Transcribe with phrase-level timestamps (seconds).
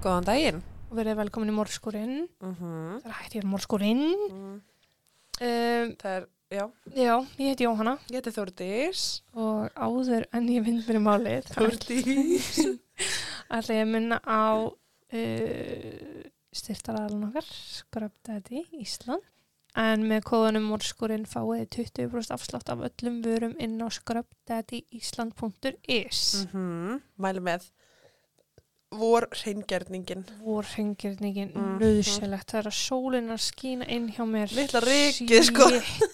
[0.00, 0.62] Góðan daginn.
[0.90, 2.14] og verið velkomin í Mórskurinn.
[2.42, 2.54] Mm
[3.00, 4.02] Það er hægt ég er Mórskurinn.
[4.30, 4.56] mm.
[5.40, 9.00] Um, Það er, já, já, ég heiti Jóhanna ég heiti Þórdís.
[9.32, 12.58] og áður en ég vind mér í málið Þórdís.
[13.56, 16.20] ætla ég að minna á uh,
[16.52, 19.24] styrtaraðalun okkar Skröpdæti Ísland
[19.78, 26.20] en með kóðanum Mórskurinn fáið þið 20% afslátt af öllum vörum inn á skröpdætiísland.is
[26.52, 27.70] mm Mæli með
[28.92, 30.24] vor hreingjörningin.
[30.42, 31.78] vor hengirningin Mhm.
[31.80, 35.68] nöðsilegt það er að sólinn að skína inn hjá mér Litla rykið, sko.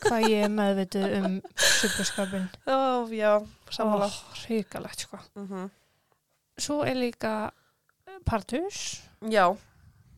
[0.05, 4.05] Hvað ég er meðvituð um superskapin Ó, já, sammála.
[4.05, 5.71] oh, hrikalegt sko Mm
[6.59, 7.51] svo er líka
[8.25, 9.57] partus Já.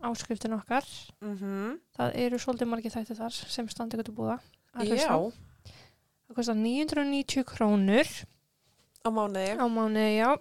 [0.03, 0.85] áskriftin okkar
[1.23, 4.39] Mm það eru svolítið margir þætti þar sem standi búða
[4.75, 5.19] að Já, hlusta á.
[6.29, 8.07] það kostar 990 krónur
[9.07, 9.57] á mánuði.
[9.59, 10.37] á mánuði já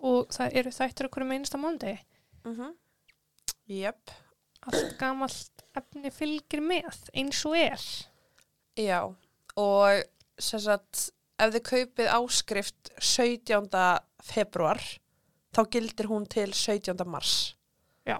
[0.00, 1.96] og það eru þættir okkur um einasta mánuði
[2.46, 2.74] Mm
[3.66, 4.12] Jöp.
[4.66, 7.82] allt gamalt efni fylgir með eins og er
[8.76, 9.00] Já,
[9.56, 10.04] og
[10.38, 11.08] sagt,
[11.40, 13.70] ef þið kaupið áskrift 17.
[14.22, 14.82] februar,
[15.56, 16.92] þá gildir hún til 17.
[17.08, 17.54] mars.
[18.06, 18.18] Já.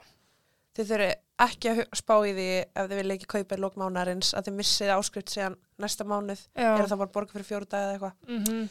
[0.76, 1.10] Þið þurfi
[1.46, 4.92] ekki að spá í því ef þið vilja ekki kaupa í lókmánarins að þið missið
[4.96, 8.14] áskrift síðan næsta mánuð, já er það bara borga fyrir fjóru dag eða eitthvað.
[8.32, 8.68] mm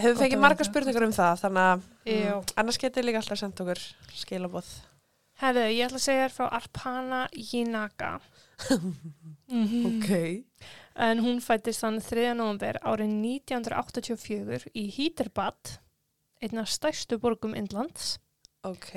[0.00, 0.66] Hefur fengið vita.
[0.68, 1.82] spurningar um það, þannig að
[2.14, 3.82] mm, annars getið líka alltaf sendt okkur
[4.16, 4.70] skilabóð.
[5.42, 8.12] Herðu, ég ætla að segja þér frá Arpana Jinaka.
[9.50, 10.40] mm
[11.02, 12.34] En hún fættist þann 3.
[12.36, 15.78] november árið 1984 í Hyderabad,
[16.44, 18.18] einna stærstu borgum Indlands.
[18.68, 18.92] Ok,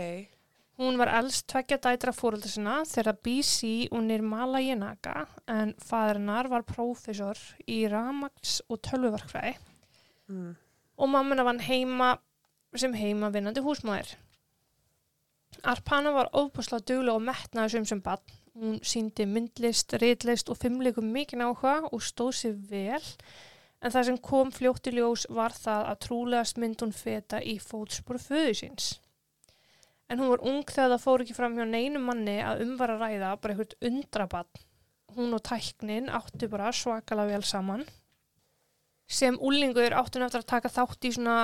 [0.76, 6.66] Hún var elst tveggja dætra fóröldur sinna þegar BC og Nirmala Jinaka en fæðurinnar var
[6.68, 7.40] prófessor
[7.72, 9.54] í ramags og tölvuverkfræði
[10.28, 10.50] mm.
[10.96, 12.16] Og mammuna vann heima
[12.76, 14.16] sem heima vinnandi húsmaður.
[15.64, 18.24] Arpana var ofbúslega duglega og metnaði sem sem bann.
[18.56, 23.10] Hún síndi myndlist, ritlist og fimmleikum mikinn áhuga og stóð sér vel
[23.82, 27.58] en það sem kom fljótt í ljós var það að trúlegast mynd hún feta í
[27.60, 28.94] fótspor föðu síns.
[30.10, 33.36] En hún var ung þegar það fór ekki fram hjá neinu manni að umvara ræða
[33.42, 34.64] bara einhvert undrabann.
[35.16, 37.86] Hún og tæknin áttu bara svakalega vel saman
[39.08, 41.38] sem úlingur áttu hún eftir að taka þátt í svona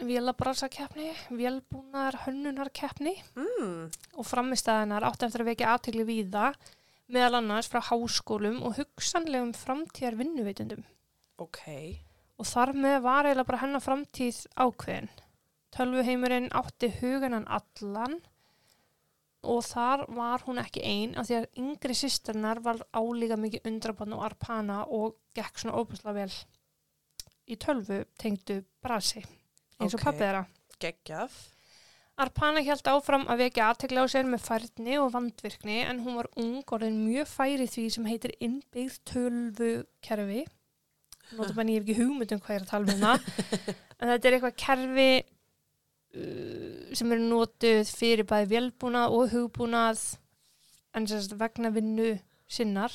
[0.00, 3.90] vélabrasakefni, vélbúnaðar hönnunarkefni Mm.
[4.16, 6.54] og framistæðinar áttu eftir að vekja aðtegli víða
[7.08, 10.84] meðal annars frá háskólum og hugsanlegum framtíðar vinnuveitundum
[11.38, 11.60] ok,
[12.38, 15.08] og þar með var eiginlega bara hennar framtíð ákveðin.
[15.72, 18.20] Tölvuheimurinn átti huganan allan
[19.42, 24.12] og þar var hún ekki ein af því að yngri sýsternar var álíka mikið undrabann
[24.16, 26.34] og arpana og gekk svona óbúslega vel
[27.50, 29.22] í tölvu tengdu brasi
[29.80, 30.04] eins og Ok.
[30.04, 30.44] pappið þeirra.
[30.80, 31.30] geggjað.
[32.20, 36.28] Arpana held áfram að vekja aðtekla á sér með færni og vandvirkni en hún var
[36.36, 40.42] ung og orðin mjög færi því sem heitir innbyggð tölvukerfi.
[41.38, 43.20] Nótabenni ég hef ekki hugmynd um hvað ég er að tala um það.
[44.00, 45.10] en þetta er eitthvað kerfi
[46.10, 50.02] sem eru notuð fyrir bæði velbúnað og hugbúnað
[50.98, 52.16] en sérst vegna vinnu
[52.50, 52.94] sinnar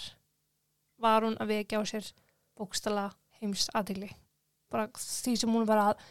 [0.99, 2.11] var hún að vekja á sér
[2.59, 3.09] bókstala
[3.39, 4.11] heims aðtekli.
[4.71, 6.05] Bara því sem hún var að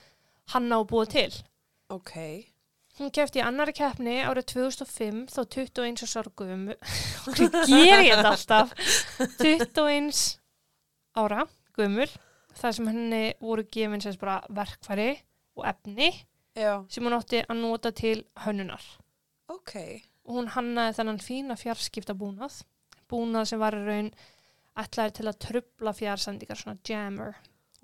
[0.54, 1.30] hanna og búa til.
[1.92, 2.14] Ok,
[2.94, 6.68] Hún kefti í annari keppni árið 2005 þá 21 og sorgum
[7.24, 8.74] hvað ger ég þetta alltaf
[9.40, 10.20] 21
[11.18, 11.40] ára
[11.74, 12.06] gömul
[12.54, 15.08] þar sem henni voru gefin sérst bara verkfæri
[15.58, 16.12] og efni
[16.54, 18.84] já, sem hún átti að nota til hönnunar
[19.52, 19.74] ok.
[20.24, 22.60] og hún hannaði þennan fína fjarskipta búnað
[23.10, 24.12] búnað sem var í raun
[24.80, 27.34] ætlaði til að trubla fjarsendingar svona jammer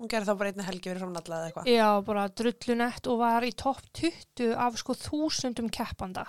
[0.01, 1.67] Hún gerði þá bara einni helgi verið framnalla eða eitthvað.
[1.69, 6.23] já bara drullunett og var í topp 20 af sko þúsundum keppanda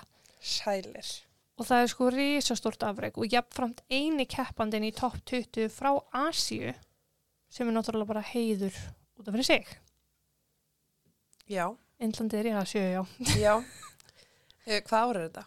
[0.44, 1.08] Sælir.
[1.56, 6.74] og það er sko risastort afreg og jafnframt eini keppandin í topp 20 frá Asíu
[7.48, 8.76] sem er náttúrulega bara heiður
[9.16, 9.66] út af fyrir sig.
[11.48, 11.66] Já,
[12.02, 13.02] Indlandið er í Asíu, já.
[13.38, 13.54] já.
[14.62, 15.42] Eh, Hvað ára er þetta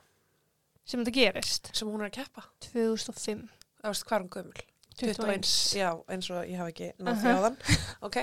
[0.86, 1.70] Sem þetta gerist.
[1.78, 2.42] sem hún er að keppa?
[2.66, 3.46] 2005.
[3.80, 4.66] Það veist hvað er hún gömul?
[5.00, 5.54] 21.
[5.80, 7.24] Já, eins og ég hafa ekki nátt Uh-huh.
[7.24, 7.56] þjóðan.
[8.10, 8.18] Ok.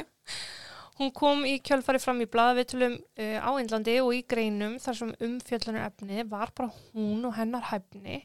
[1.01, 5.15] Hún kom í kjölfari fram í blaðvitulum uh, á Indlandi og í greinum þar sem
[5.25, 8.21] umfjöllunar efni var bara hún og hennar hæfni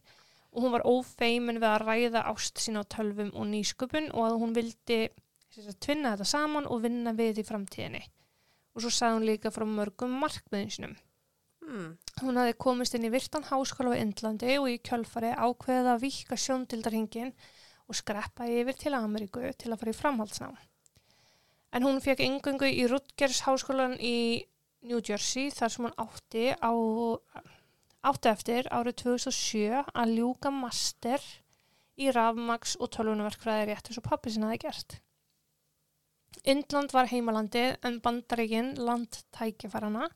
[0.51, 4.37] og hún var ófeimin við að ræða ást sína á tölvum og nýsköpun og að
[4.43, 4.99] hún vildi
[5.79, 8.03] tvinna þetta saman og vinna við í framtíðinni.
[8.77, 10.95] Og svo sagði hún líka frá mörgum markmiðin sinum.
[11.65, 11.87] Hmm.
[12.21, 16.37] Hún hafði komist inn í virtan háskóla á Indlandi og í kjölfari ákveðið að vika
[16.39, 17.33] sjóndildarhingin
[17.87, 20.53] og skreppa yfir til Ameríku til að fara í framhaldsnám.
[21.75, 24.45] En hún fekk yngöngu í Rutgers háskólan í
[24.87, 26.71] New Jersey þar sem hún átti á
[28.07, 31.23] átti eftir árið 2007 að ljúka master
[31.97, 34.99] í rafmaks og tölvunverkfræði rétt eins og pappi sinna hefði gert.
[36.47, 40.07] Indland var heimalandið en bandaríkin land tækjafarana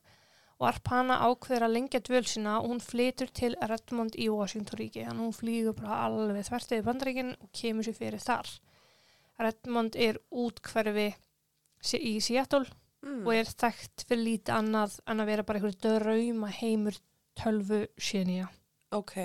[0.62, 5.02] og Arpana ákveður að lengja dvöl sína og hún flytur til Redmond í Washington ríki.
[5.04, 8.52] Þannig að hún flýgur bara alveg þvert yfir bandaríkin og kemur sér fyrir þar.
[9.42, 11.10] Redmond er útkverfi
[11.98, 12.70] í Seattle
[13.02, 13.24] Mm.
[13.26, 16.98] og er þekkt fyrir lítið annað en að vera bara einhverju drauma heimur
[17.38, 18.46] tölvu sénía.
[18.94, 19.16] Ok.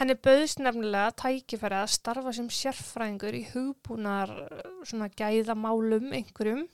[0.00, 4.30] Henni bauðst nefnilega tækifæri að starfa sem sérfræðingur í hugbúnar
[4.88, 6.66] svona gæðamálum einhverjum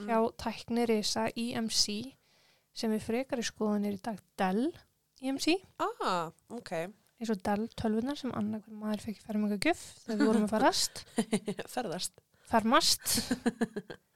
[0.00, 0.06] Mm.
[0.06, 2.14] hjá tæknirisa IMC
[2.72, 4.68] sem við frekar í skoðunir í dag Dell
[5.20, 6.70] IMC, Ah, ok.
[7.20, 10.54] eins og Dell tölvunar sem annað hver maður fekk eitthvað gjöf þegar við vorum að
[10.54, 11.02] farast,
[11.74, 12.12] Ferðast.
[12.48, 13.34] fermast.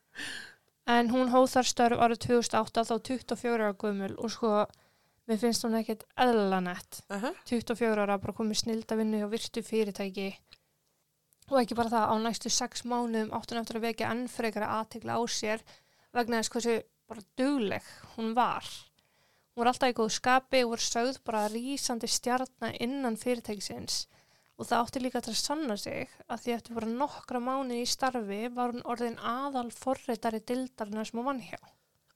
[0.86, 4.50] En hún hóð þar störf árið 2008 þá 24 ára gömul og sko,
[5.28, 7.00] mér finnst hún ekkert eðla nett.
[7.10, 7.34] Uh -huh.
[7.48, 10.34] 24 ára bara komið snildavinnu og virtu fyrirtæki
[11.50, 15.18] og ekki bara það á næstu 6 mánuðum áttu eftir að vekja enn frekara aðtegla
[15.20, 15.60] á sér
[16.12, 17.82] vegna þess hversu bara dugleg
[18.16, 18.64] hún var.
[19.54, 24.06] Hún var alltaf í góðu skapi og var sögð bara rísandi stjarnar innan fyrirtækisins
[24.58, 27.90] og það átti líka til að sanna sig að því eftir bara nokkra mánuði í
[27.90, 31.58] starfi var hún orðin aðal forritari dildarinn sem hún vann hjá.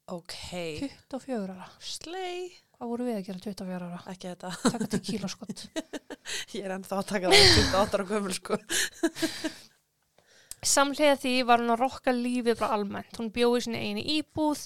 [0.09, 0.35] Ok.
[0.81, 1.69] 24 ára.
[1.85, 2.49] Slay.
[2.79, 3.97] Hvað voru við að gera 24 ára?
[4.13, 4.51] Ekki þetta.
[4.63, 5.63] Takka til kíloskott.
[6.55, 8.59] Ég er ennþá að taka það 28 ára gömul, sko.
[10.75, 13.19] Samlega því var hún að rokka lífið bara almennt.
[13.19, 14.63] Hún bjóði sinni eini íbúð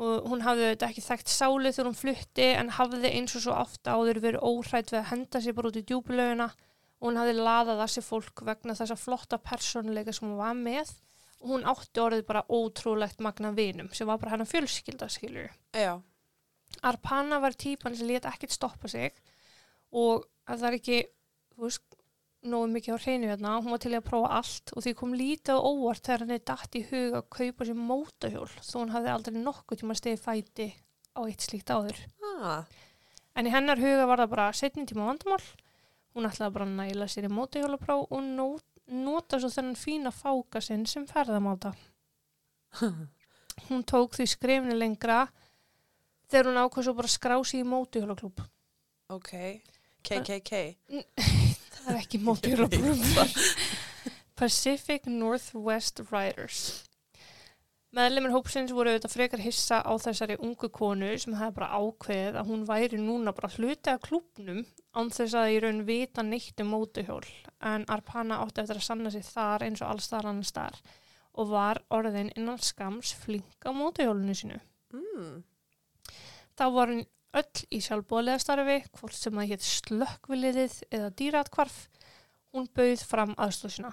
[0.00, 3.54] og hún hafði þetta ekki þekkt sáli þegar hún flutti en hafði eins og svo
[3.56, 7.36] ofta áður verið óhrætt við að henda sér bara út í djúbulöguna og hún hafði
[7.36, 10.92] laðað að sér fólk vegna þessa flotta persónuleika sem hún var með
[11.40, 15.48] og hún átti orðið bara ótrúlegt magna vinum sem var bara hennar fjölskylda skilur.
[15.72, 15.96] Já.
[16.84, 19.14] Arpana var típan sem lét ekkert stoppa sig
[19.96, 20.98] og að það er ekki,
[21.54, 21.96] þú veist,
[22.46, 25.58] nógu mikið á hreinu hérna, hún var til að prófa allt og því kom lítið
[25.58, 29.38] á óvart þegar henni datt í hug að kaupa sér mótahjól þó hún hafði aldrei
[29.40, 30.68] nokkuð tíma stegi fæti
[31.16, 31.98] á eitt slíkt áður.
[32.22, 32.68] Ah.
[33.36, 35.42] En í hennar huga var það bara setni tíma vandamál,
[36.14, 38.30] hún ætlaði bara að næla sér í mótahjólapróf og
[38.86, 41.74] nota svo þennan fína fáka sinn sem ferðamáta.
[43.66, 45.26] Hún tók því skrifni lengra
[46.30, 48.42] þegar hún ákvað svo bara að skrá sig í mótahjólaklúb.
[49.14, 49.32] Ok.
[50.06, 50.62] KKK.
[51.76, 53.06] Það er ekki mótahjólaklúb.
[54.40, 56.86] Pacific Northwest Riders.
[57.96, 62.50] Meðlemur hópsins voru auðvitað frekar hissa á þessari ungu konu sem hefði bara ákveðið að
[62.50, 64.58] hún væri núna bara hluti af klúbnum
[64.92, 67.22] án þess að í raun vita neitt um mótuhjól
[67.70, 70.76] en Arpana átti eftir að sanna sig þar eins og alls þar annars þar
[71.40, 74.60] og var orðin innan skams flink á mótuhjólinu sínu.
[74.92, 75.40] Mm.
[76.56, 77.04] Þá var hún
[77.36, 81.80] öll í sjálfbóðlega starfi, hvort sem það hétt slökkviliðið eða dýratkvarf.
[82.56, 83.90] Hún bauð fram aðstóð sína.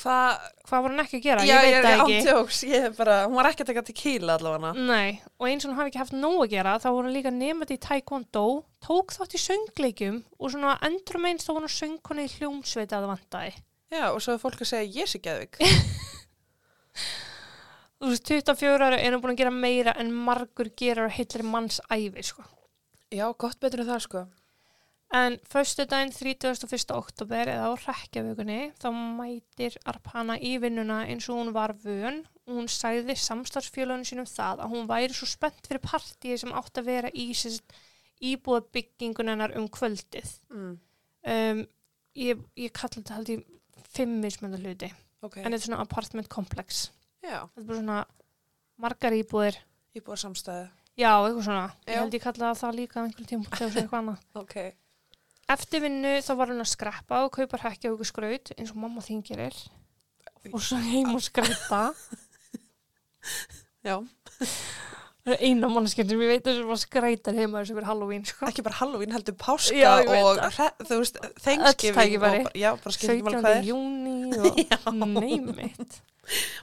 [0.00, 0.44] Hvað?
[0.64, 1.42] Hvað var hún ekki að gera?
[1.44, 2.14] Já, ég veit ég ekki.
[2.16, 2.60] ántjóks.
[2.70, 4.70] Ég er bara, hún var ekki að taka til kíla allavega.
[4.88, 7.32] Nei, og eins og hún hafi ekki haft nóg að gera, þá var hún líka
[7.34, 8.44] nefnd í taekwondo,
[8.86, 13.04] tók þátt í söngleikjum og svona endur meins þá var hún söngkona í hljómsveita að
[13.06, 13.52] það vantaði.
[13.90, 15.60] Já, og svo er fólk að segja, ég sé geðvik.
[18.00, 21.44] Þú veist, 24 ára er hún búin að gera meira en margur gerar á heilri
[21.44, 22.46] manns æfi, sko.
[23.12, 24.22] Já, gott betur en það, sko.
[25.10, 26.92] En föstu daginn 31.
[26.94, 32.60] oktober eða á rekjavíkunni þá mætir Arpana í vinnuna eins og hún var vön og
[32.60, 36.92] hún sagði samstarfsfélaginu sínum það að hún væri svo spennt fyrir partíi sem átt að
[36.92, 37.26] vera í
[38.20, 40.30] íbúða byggingun hennar um kvöldið.
[40.52, 40.72] Mm.
[41.26, 41.66] Um,
[42.14, 43.44] ég, ég kalli þetta held ég
[43.90, 44.92] fimm mismönda hluti
[45.24, 45.40] Ok.
[45.40, 46.90] en þetta er svona apartment complex.
[47.22, 47.98] Já, Þetta er bara svona
[48.80, 49.56] margar íbúðir.
[49.96, 50.68] íbúar samstæðu.
[51.00, 51.66] Já, eitthvað svona.
[51.86, 52.00] Ég Já.
[52.00, 54.24] held ég kalla það líka á einhverjum tíma þegar það er eitthvað annað.
[54.42, 54.56] Ok.
[55.50, 59.02] Eftir vinnu þá var hún að skreppa og kaupa hrekkja og skraut eins og mamma
[59.02, 59.56] þín gerir
[60.54, 61.80] og svo heim og skreppa
[63.86, 63.96] Já.
[65.30, 68.46] það er eina mannskjörn sem ég veit sem að skrætar heima þessu fyrir Halloween sko.
[68.50, 70.40] Ekki bara Halloween heldur páska Já, og
[70.88, 72.40] þú veist, Thanksgiving tækifæri.
[72.48, 73.30] og já, bara skilgjum 17.
[73.30, 73.68] alveg hvað er.
[73.70, 76.00] júni og neymit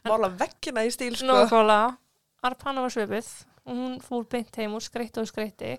[0.08, 1.28] Mála veggina í stíl, sko.
[1.28, 1.96] Nákvæmlega,
[2.48, 3.32] Arpana var svipið
[3.68, 5.74] og hún fór beint heim og skreitti og skreitti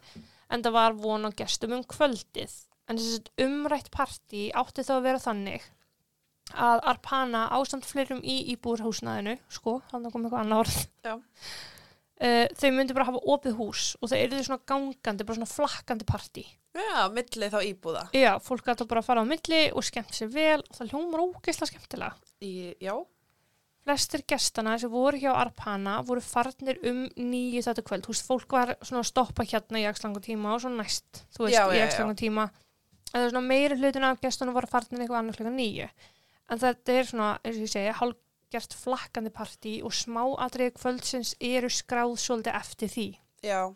[0.53, 2.53] en það var von á gestum um kvöldið
[2.89, 5.65] en þessi umrætt partí átti þá að vera þannig
[6.57, 11.15] að Arpana ásamt fleirum í íbúrhúsnaðinu sko, þannig kom eitthvað annað orð Já.
[12.19, 16.07] Uh, þau myndi bara hafa opið hús og það eru svona gangandi, bara svona flakkandi
[16.09, 16.43] partí
[16.75, 18.01] Já, milli þá íbúða.
[18.11, 21.23] já, fólk gæti bara að fara á milli og skemmt sér vel og það hljómar
[21.23, 22.51] ógeðslega skemmtilega Í,
[22.83, 22.97] já,
[23.87, 28.05] flestir gestana sem voru hjá Arpana voru farnir um nýju þetta kvöld.
[28.05, 31.47] Þú veist, fólk var svona að stoppa hérna í axlangu tíma og svo næst, þú
[31.47, 32.49] veist, Já, í já, axlangu tíma.
[33.09, 35.89] En það er svona meiri hlutin af gestunum voru farnir eitthvað annars klokkan nýju.
[36.53, 37.95] En þetta er svona, eins og ég segi,
[38.49, 43.09] hálfgert flakkandi partí og smá atriði kvöldsins eru skráð svolítið eftir því.
[43.45, 43.75] Já,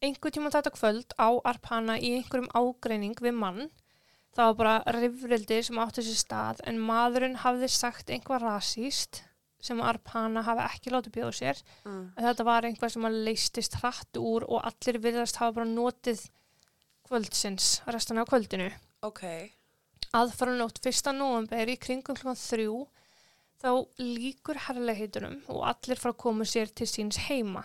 [0.00, 3.70] Einhver tíma þetta kvöld á Arpana í einhverjum ágreining við mann.
[4.32, 9.24] Það var bara rifrildi sem átti sér stað en maðurinn hafði sagt einhvað rasíst
[9.60, 11.62] sem Arpana hafi ekki látið bjóða sér.
[11.84, 12.12] mm.
[12.16, 16.28] En þetta var einhvað sem að leistist hratt úr og allir virðast hafa bara notið
[17.08, 18.70] kvöldsins, restan af kvöldinu.
[19.02, 19.24] ok.
[20.14, 21.12] Aðfaranótt 1.
[21.12, 22.86] november í kringum klukkan þrjú
[23.58, 27.64] þá líkur herrleihitunum og allir fara að koma sér til síns heima.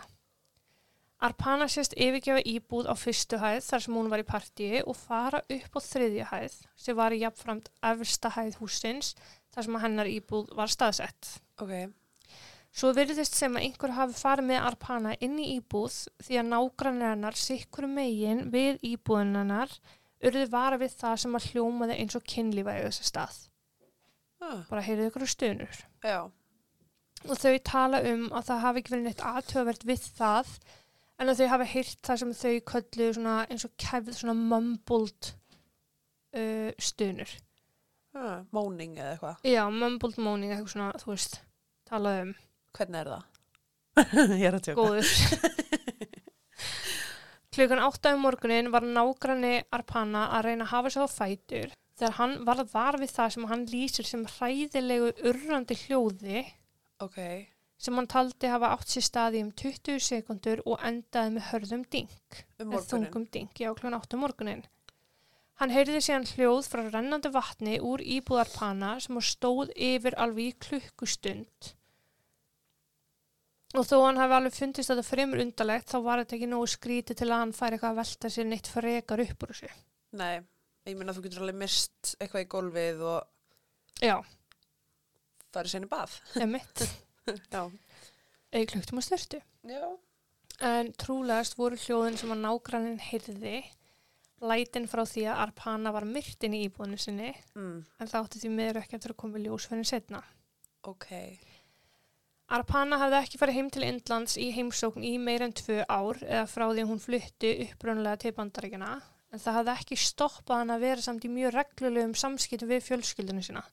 [1.23, 5.39] Arpana sést yfirgefa íbúð á fyrstu hæð þar sem hún var í partíi og fara
[5.55, 9.13] upp á þriðju hæð sem var í jafnframt efsta hæð húsins
[9.53, 11.37] þar sem hennar íbúð var staðsett.
[11.63, 11.93] Ok,
[12.73, 17.11] Svo virðist sem að einhver hafi farið með Arpana inn í íbúð því að nágrannir
[17.11, 19.75] hennar sikkur megin við íbúðin hennar
[20.25, 23.35] urðu vara við það sem að hljómaði eins og kynlífa í þessu stað.
[24.43, 25.75] Ah, Bara heyrðu ykkur stunur.
[26.03, 26.19] já,
[27.23, 30.47] Og þau tala um að það hafi ekki verið neitt aðtöfavert við það
[31.21, 33.05] en að þau hafi heyrt það sem þau köllu
[33.47, 35.21] eins og kefð svona mumbled
[36.35, 37.31] uh, stunur.
[38.13, 39.35] ah, móning eða eitthvað.
[39.47, 41.33] Já, mumbled moaning, eitthvað svona, þú veist,
[41.89, 42.33] talað um.
[42.77, 43.23] Hvernig er það?
[44.41, 44.81] ég er að tjóka.
[44.81, 45.07] góður.
[47.53, 51.69] Klukkan átta um morgunin var nágranni Arpana að reyna að hafa sig á fætur
[51.99, 56.45] þegar hann var við það sem hann lýsir sem hræðilegu urrandi hljóði
[57.03, 57.17] Ok,
[57.83, 62.13] sem hann taldi hafa átt sér staði um 20 sekundur og endaði með hörðum ding,
[62.63, 64.63] um þungum ding, já, klukkan átta um morgunin.
[65.61, 71.73] Hann heyrði síðan hljóð frá rennandi vatni úr íbúðarpana sem stóð yfir alveg í klukkustund.
[73.73, 77.19] Og þó hann hafi alveg fundist þetta fremur undarlegt þá var þetta ekki nógu skrítið
[77.21, 79.71] til að hann færi eitthvað að velta sér neitt frekar upp úr þessu.
[80.19, 80.35] Nei,
[80.89, 84.17] ég meina þú getur alveg mist eitthvað í gólfið og Já,
[85.53, 86.15] farið sérni bað.
[86.43, 86.83] emitt,
[88.53, 89.39] eða kluktum að styrtu.
[89.69, 89.85] Já.
[90.63, 93.55] En trúlegast voru hljóðin sem að nágrannin heyrði
[94.43, 98.51] lætin frá því að Arpana var myrtin í íbúinu sinni Mm, en það átti því
[98.57, 100.19] meður ekki eftir að koma í ljós fyrir setna.
[100.83, 101.07] ok.
[102.53, 106.43] Arpana hafði ekki farið heim til Indlands í heimsókn í meir en tvö ár eða
[106.51, 108.89] frá því að hún flutti upprunlega til bandaríkjana
[109.33, 113.43] en það hafði ekki stoppað hann að vera samt í mjög reglulegum samskiptum við fjölskyldinu
[113.45, 113.63] sína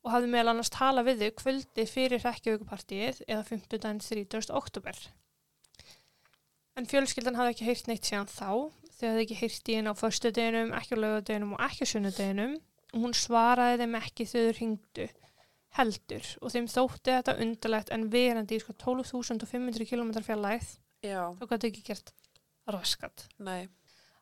[0.00, 4.00] og hafði meðal annars tala við þau kvöldi fyrir rekkjavökupartíið eða 15.
[4.06, 4.52] 30.
[4.56, 4.96] oktober.
[6.78, 8.48] En fjölskyldan hafði ekki heyrt neitt síðan þá
[8.96, 12.54] þau hafði ekki heyrt í henn á föstudeginum, ekki á laugadeginum og ekki á sunnudeginum
[12.90, 15.08] og hún svaraði þeim ekki þau þau hringdu
[15.78, 20.72] heldur og þeim þótti þetta undarlegt en verandi í sko 12.500 km fjarlægð
[21.06, 22.14] Já, þá gæti ekki gert
[22.70, 23.28] raskat.
[23.38, 23.68] nei.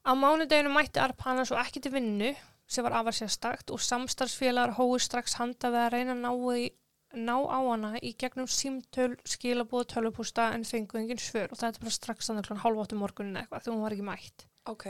[0.09, 2.31] Á mánudeginu mætti Arpana svo ekki til vinnu
[2.69, 6.31] sem var afar sérstakt og samstarfsfélagar hói strax handa við að reyna að ná,
[7.29, 11.85] ná á hana í gegnum símtöl, skilabóð, tölvupústa en fengu engin svör og þetta er
[11.85, 14.47] bara strax þannig klokkan halv áttu morgunin eitthvað þegar hún var ekki mætt.
[14.73, 14.87] Ok,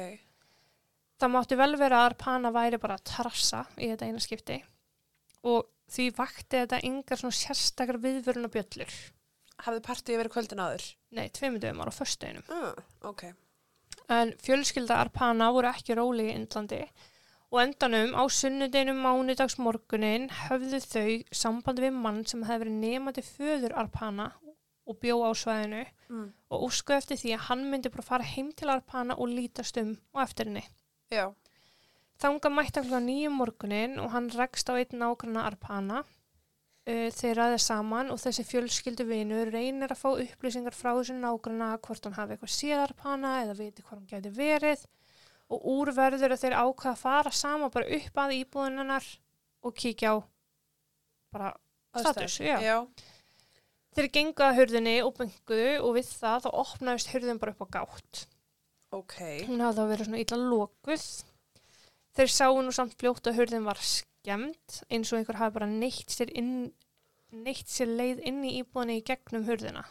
[1.18, 4.60] Það mátti vel vera að Arpana væri bara að trassa í þetta eina skipti
[5.50, 8.94] og því vakti þetta engar svona sérstakar viðvöruna bjöllur.
[9.66, 10.84] hafði partíið verið kvöldin áður?
[11.18, 12.44] Nei, tveimur dögum ára á föstudeginum.
[12.54, 12.78] Ah,
[13.10, 13.24] ok.
[14.08, 16.82] En fjölskylda Arpana voru ekki rólegi í Indlandi
[17.52, 21.12] og endanum á sunnudeginum mánudags morgunin höfðu þau
[21.42, 24.30] sambandi við mann sem hefði verið nefandi föður Arpana
[24.88, 26.32] og bjó á svæðinu Mm.
[26.50, 29.90] og úsku eftir því að hann myndi bara fara heim til Arpana og lítast um
[30.14, 30.62] og eftir henni.
[31.12, 31.34] Já,
[32.18, 36.00] Þanga mætti klokkan nýjum morgunin og hann rekst á einn nágranna Arpana.
[36.88, 41.74] Uh, þeir ræði saman og þessi fjölskyldu vinur reynir að fá upplýsingar frá þessu nágranna
[41.84, 44.86] hvort hann hafi eitthvað séð Arpana eða viti hvað hann geti verið
[45.52, 49.06] og úrverður að þeir ákvaða að fara sama bara upp að íbúðunarnar
[49.68, 50.16] og kíkja á
[51.32, 51.52] bara
[51.98, 52.38] status.
[52.40, 52.56] Já.
[52.62, 52.76] já.
[53.96, 57.68] Þeir gengu að hurðinni og benguðu og við það þá opnaðist hurðin bara upp á
[57.78, 58.26] gátt.
[58.94, 59.16] Ok,
[59.48, 61.06] Hún hafði þá verið svona illa lokuð.
[62.16, 63.80] Þeir sáu nú samt fljótt að hurðin var
[64.28, 66.70] skemmt eins og einhver hafi bara neitt sér, inn,
[67.32, 69.84] neitt sér leið inn í íbúðinni í gegnum hurðina.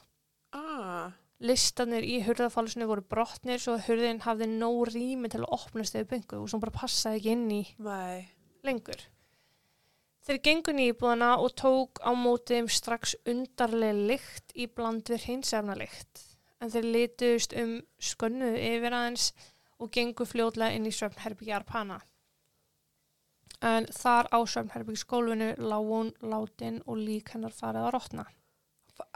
[0.54, 6.10] ah, Listanir í hurðafálsinu voru brotnir svo hurðin hafði nóg rými til að opnast þegar
[6.14, 8.26] bengu og svo bara passaði ekki inn í nei.
[8.66, 9.04] lengur.
[10.28, 15.78] Þeir gengu nýbúðana og tók á móti þeim strax undarlega lykt í bland við hreinsefna
[15.78, 16.26] lykt.
[16.60, 19.30] En þeir lituðust um skönnuðu yfir aðeins
[19.78, 22.02] og gengu fljótlega inn í svefnherbyggi Arpana.
[23.66, 28.26] En þar á svefnherbyggskólfinu lá hún látin og lík hennar farið að rotna.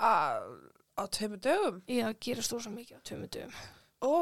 [0.01, 0.41] Á,
[1.13, 1.81] tveimur dögum?
[1.89, 3.53] Já, gerast þú svo mikið á tömudum.
[4.01, 4.13] Ó,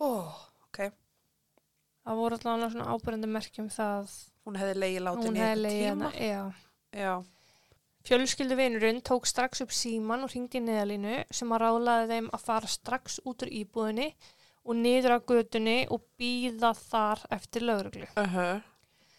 [0.00, 0.10] ó,
[0.68, 0.82] ok.
[2.02, 6.10] Það voru allavega svona ábyrjandi merkjum það Hún hefði leiði eitthvað legið tíma.
[6.18, 6.42] Já.
[6.92, 7.12] Já,
[8.02, 12.46] Fjölskyldu vinurinn tók strax upp síman og ringdi í neðalínu sem að ráðlaði þeim að
[12.48, 14.08] fara strax út úr íbúðinni
[14.62, 18.08] og niður á götunni og býða þar eftir lögreglu.
[18.16, 18.60] uh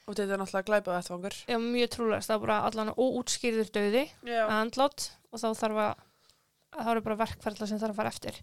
[0.03, 1.35] Og þetta er náttúrulega glæpað vettvangur.
[1.47, 4.41] Já, mjög trúlegast, það var bara allan óútskýrður döði Já.
[4.51, 5.93] andlátt og þá þarf að
[6.73, 8.41] það eru bara verkferðla sem þarf að fara eftir.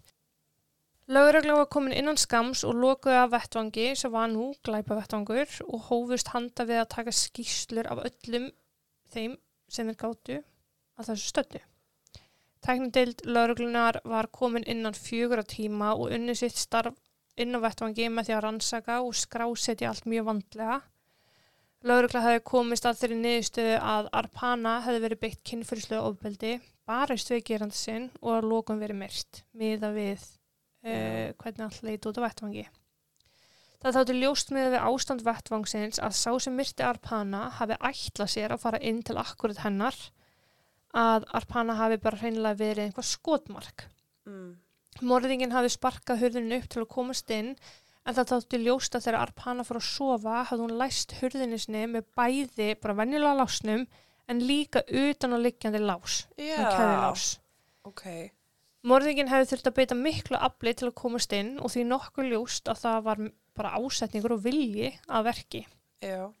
[1.11, 5.85] Lögregla var komin innan skams og lokuði af vettvangi sem var nú glæpa vettvangur og
[5.91, 8.49] hófust handa við að taka skýslur af öllum
[9.13, 9.37] þeim
[9.69, 10.37] sem þeir gátu
[10.97, 11.61] að þessu stöldu.
[12.61, 16.97] Tæknideild lögreglunar var komin innan fjögur á tíma og unni sitt starf
[17.41, 20.81] inn á vettvangi með því að rannsaka og skrásetja allt mjög vandlega.
[21.89, 26.51] Lögregla hefði komist að þeirri niðurstöðu að Arpana hefði verið beitt kynfyrirslega ofbeldi,
[26.85, 32.05] barist við gerandi sinn og að lokum verið myrt miða við uh, hvernig allt leit
[32.05, 32.67] út á vettvangi.
[33.81, 38.53] Það þáttu ljóst miða við ástand vettvangsins að sá sem myrti Arpana hafi ætlað sér
[38.53, 39.97] að fara inn til akkurat hennar
[40.97, 43.85] að Arpana hafi bara hreinlega verið einhvað skotmark.
[44.27, 44.51] Mm.
[45.07, 47.53] Morðingin hafi sparkað hurðinu upp til að komast inn
[48.01, 51.85] en það þáttu ljóst að þegar Arpana fór að sofa hafði hún læst hurðinu sinni
[51.93, 53.85] með bæði bara venjulega lásnum
[54.31, 56.55] en líka utan og liggjandi lás, Já.
[56.55, 57.25] svona keðilás.
[57.87, 58.03] Ok.
[58.87, 62.71] Morðingin hefði þurft að beita miklu afli til að komast inn og því nokkuð ljóst
[62.71, 63.23] að það var
[63.57, 65.65] bara ásetningur og vilji að verki.
[66.01, 66.31] Já,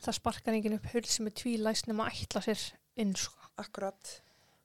[0.00, 2.62] Það sparkar enginn upp hurð sem er tvílæst nema að ætla sér
[3.02, 3.41] inn sko.
[3.60, 4.20] Akkurat.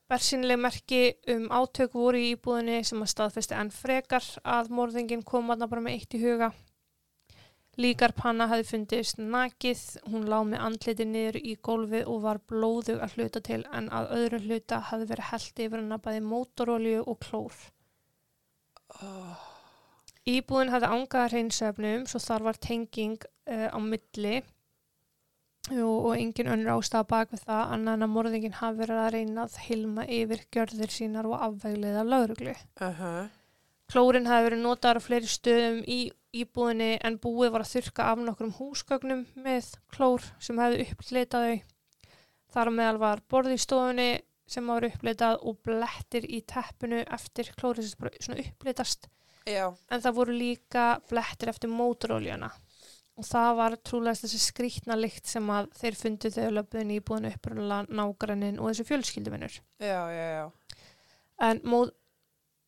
[0.08, 1.02] Bersinlega merki
[1.34, 5.84] um átök voru í íbúðinni sem að staðfesti enn frekar að morðingin kom aðna bara
[5.84, 6.54] með eitt í huga.
[7.78, 13.04] Líkar panna hafi fundist nakið, hún lá með andliti niður í gólfið og var blóðug
[13.06, 17.20] að hluta til en að öðru hluta hafi verið held yfir hennar bæði mótorolju og
[17.28, 17.60] klór.
[19.04, 19.46] Oh.
[20.28, 23.20] Íbúðin hafði angaða hreinsöfnum svo þar var tenging
[23.52, 24.40] uh, á milli
[25.72, 29.46] og, og engin önnur ástæða bak við það annan að morðingin hafi verið að reyna
[29.46, 32.56] að hilma yfir gjörðir sínar og afvegleiða lauruglu.
[32.82, 33.28] Uh -huh.
[33.88, 36.00] Klórin hafi verið notaður á fleiri stöðum í
[36.36, 41.62] íbúðinni en búið var að þurka af nokkrum húsgögnum með klór sem hefði uppleitað þau.
[42.54, 44.12] Þar meðal var borð í stofunni
[44.48, 49.10] sem var uppleitað og blettir í teppinu eftir klórið sem uppleitast
[49.48, 52.50] Já, en það voru líka blettir eftir mótoróljana
[53.18, 57.32] og það var trúlega þessi skrýtna lykt sem að þeir fundu þegar löpuðin í búinu
[57.34, 59.60] upprunnulega nágrannin og þessi fjölskylduvinnur.
[59.82, 60.52] já, já, já.
[61.48, 61.62] En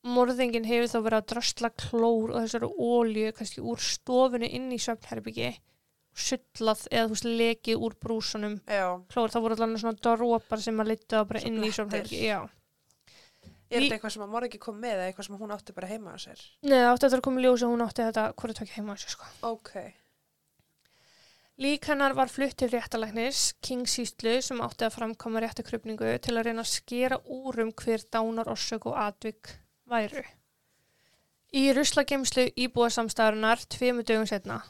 [0.10, 4.78] morðingin hefur þá verið að drösla klór og þessari ólju kannski úr stofinu inn í
[4.80, 5.50] svefnherbyggi
[6.20, 10.80] sullað eða þú veist lekið úr brúsunum Já, klór, það voru allavega svona drópar sem
[10.82, 11.76] að leita bara Svo inn í blettir.
[11.78, 12.40] svefnherbyggi, já.
[13.70, 15.92] er þetta eitthvað sem að morð ekki kom með eða eitthvað sem hún átti bara
[15.92, 16.42] heima á sér?
[16.66, 18.98] Nei, átti eftir að koma í ljós að hún átti þetta hvort það heima á
[19.00, 19.30] sig, sko.
[19.52, 19.74] Ok.
[21.60, 26.63] Lík hennar var flutt til réttalæknis, Kingsíslu sem átti að framkoma réttakrupningu til að reyna
[26.63, 29.52] að skera úr um hver dánar orsök og atvik
[29.91, 30.24] væru.
[31.52, 34.62] Í ruslagemslu íbúasamstæðunar tveimu dögum setna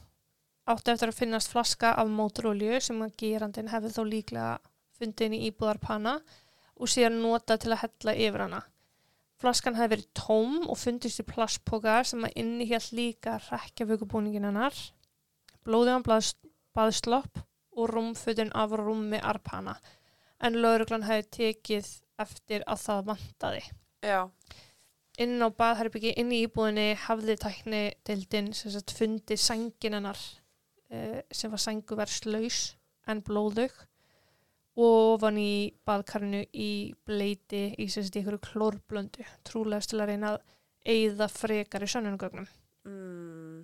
[0.69, 4.57] átti eftir að finnast flaska af mótorolju sem að gerandin hefði þó líklega
[4.97, 6.17] fundið inn í íbúðarpanna
[6.79, 8.65] og síðan notað til að hella yfir hana.
[9.39, 14.75] Flaskan hefði verið tóm og fundist í plastpoka sem að innihjall líka rekkjavökubúningin hennar.
[15.65, 16.39] Blóðiðan blaðst
[16.75, 17.41] baðslopp
[17.79, 19.77] og rúmfutin af rúmi arpana
[20.43, 23.63] en lauruglan hefði tekið eftir að það vantaði.
[24.03, 24.29] Já,
[25.19, 31.19] Inn á baðherbyggi, inn í íbúðinni hafði tækni dildin sem sagt fundið sængin hennar uh,
[31.27, 32.59] sem var sænguverslaus
[33.11, 33.75] en blóðug
[34.79, 36.69] og ofan í baðkarinu í
[37.03, 40.39] bleiti í sem sagt ykkur klórblöndu trúlegast til að reyna að
[40.87, 42.47] eigða frekar í sönnunugögnum.
[42.87, 43.59] mm,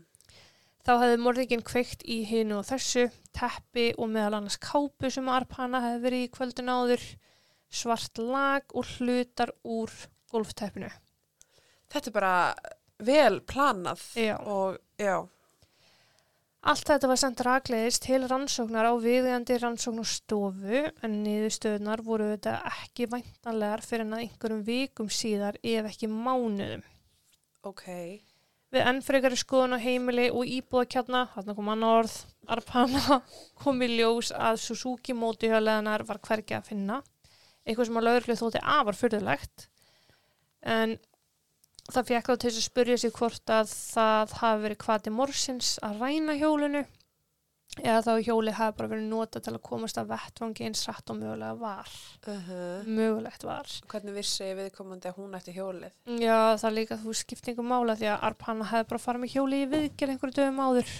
[0.86, 5.82] Þá hefði morðingin kveikt í hinu og þessu, teppi og meðal annars kápu sem Arpana
[5.82, 7.06] hefði verið í kvöldun áður,
[7.74, 9.90] svart lag og hlutar úr
[10.32, 10.92] golfteppinu.
[11.90, 12.36] þetta er bara
[13.00, 14.36] vel planað Já.
[14.42, 15.26] og já,
[16.66, 23.06] Allt þetta var sendt rakleiðis til rannsóknar á viðjandi rannsóknarstofu en niðurstöðunar voru þetta ekki
[23.12, 26.82] væntanlegar fyrir en að einhverjum vikum síðar ef ekki mánuðum.
[27.70, 27.84] ok.
[28.76, 32.16] Við enn frekari skoðun á heimili og íbúðakjarna, þarna kom annar orð,
[32.52, 33.20] Arpana,
[33.64, 36.98] kom í ljós að Suzuki mótihjáleðanar var hvergi að finna.
[37.64, 39.66] Eitthvað sem að lögurlega þótti afar fyrðulegt.
[40.76, 40.98] En
[41.88, 46.04] það fekk þá til að spurja sig hvort að það hafi verið hvati morsins að
[46.04, 46.84] ræna hjólinu.
[47.82, 51.18] Eða þá hjólið hafi bara verið notað til að komast að vettvangi eins rætt og
[51.20, 51.90] mögulega var.
[52.28, 53.74] Uh Mögulegt var.
[53.92, 55.92] Hvernig vissi viðkomandi að hún ætti hjólið?
[56.22, 59.66] Já, það er líka þú skiptingum mála því að Arpana hefði bara farið með hjólið
[59.66, 60.94] í viðgerð einhverju dögum áður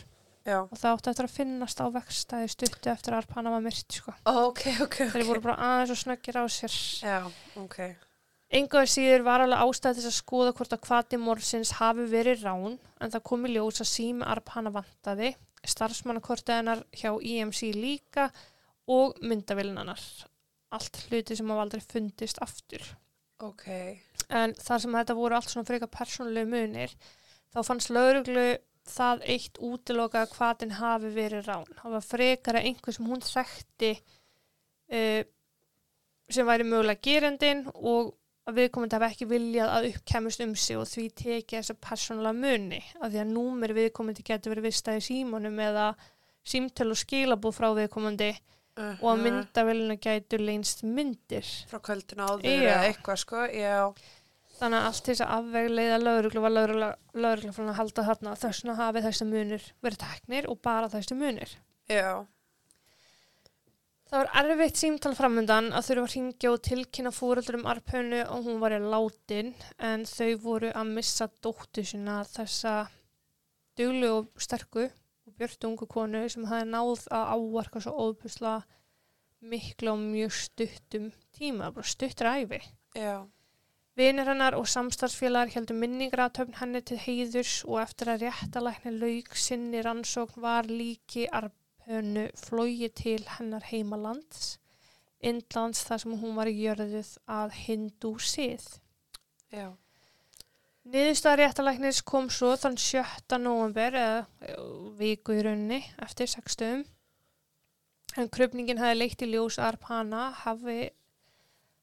[0.46, 0.60] Já.
[0.62, 4.14] og það átti eftir að finnast á vextaði stuttu eftir að Arpana var myrt, sko.
[4.30, 5.00] Ok, ok, ok.
[5.16, 6.76] Þeir voru bara aðeins og snöggir á sér.
[7.02, 7.18] Já,
[7.58, 7.80] ok.
[8.56, 12.76] Engaður síður var alveg ástæði til að skoða hvort að kvati morsins hafi verið rán
[13.02, 15.32] en það kom í ljós að sími Arpana vantaði,
[15.72, 18.30] starfsmannakortið hennar hjá IMC líka
[18.92, 20.02] og myndavillinannar.
[20.76, 22.84] Allt hluti sem hafa aldrei fundist aftur.
[23.44, 23.68] Ok.
[24.30, 26.94] En þar sem þetta voru allt svona frekar persónulegu munir,
[27.54, 28.48] þá fannst lauruglu
[28.86, 31.72] það eitt útiloka að hvaðin hafi verið rán.
[31.80, 35.24] Það var frekar að einhver sem hún þekkti uh,
[36.30, 38.14] sem væri mögulega gerendin og
[38.46, 42.82] að viðkomandi hafi ekki viljað að uppkemust um sig og því tekið þessa persónulega muni
[43.00, 45.88] af því að númer viðkomandi getur verið vistað í símanum eða
[46.46, 48.36] símtöl og skilabúð frá viðkomandi
[48.76, 51.48] Uh og að myndavélina gætur leinst myndir.
[51.70, 53.44] Frá kvöldinu áður eða eitthvað, sko.
[53.48, 53.94] Já.
[54.58, 56.90] Þannig að allt þess að afvegleiða lauruglu var laurugla,
[57.56, 61.56] frá að halda þarna að þessna hafi þessi munir verið teknir og bara þessi munir.
[61.88, 62.26] Já.
[64.06, 68.44] Það var erfitt símtal framundan að þurfa að ringja og tilkynna fóröldur um arpönu og
[68.46, 69.50] hún var í látin
[69.82, 72.74] en þau voru að missa dóttu sína þessa
[73.80, 78.54] duglu og sterku og björtu ungu konu sem hafi náð að áarka svo óbúsla
[79.42, 82.62] miklu og mjög stuttum tíma, bara stuttur æfi.
[82.94, 83.26] Já.
[83.98, 88.98] Vinir hennar og samstarfsfélagar heldur minningra að töfn henni til heiðurs og eftir að réttalækni
[89.00, 94.58] lauk sinni rannsókn var líki arpönu flógi til hennar heimalands,
[95.26, 98.66] Indlands þar sem hún var jörðuð að hindú sið.
[99.54, 99.72] Já.
[100.86, 103.40] Niðurstaða réttalæknis kom svo þann 7.
[103.42, 104.60] november eða eh,
[105.00, 106.84] viku í raunni eftir sextum
[108.16, 110.92] en krupningin hafi leitt í ljós að Arpana hafi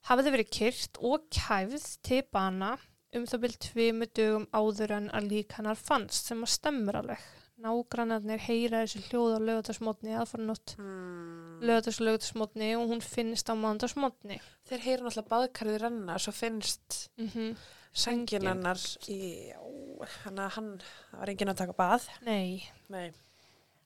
[0.06, 2.76] hafiði verið kyrt og kæfð til bana
[3.16, 7.26] um það byrjum tveimu dögum áður en að lík hennar fannst sem að stemmur alveg.
[7.62, 11.60] Nágrannarnir heyra þessi hljóð á lögatarsmotni aðfarnótt Mm.
[11.62, 14.40] lögatars lögatarsmotni og hún finnst á mándagsmotni.
[14.68, 17.56] Þeir heyra náttúrulega baðkarið renna, svo finnst Mm -hmm.
[17.92, 18.76] sengin hennar
[19.08, 19.52] í,
[20.24, 20.80] hann hann,
[21.12, 22.08] var enginn að taka bað.
[22.24, 22.64] Nei.
[22.88, 23.12] Nei.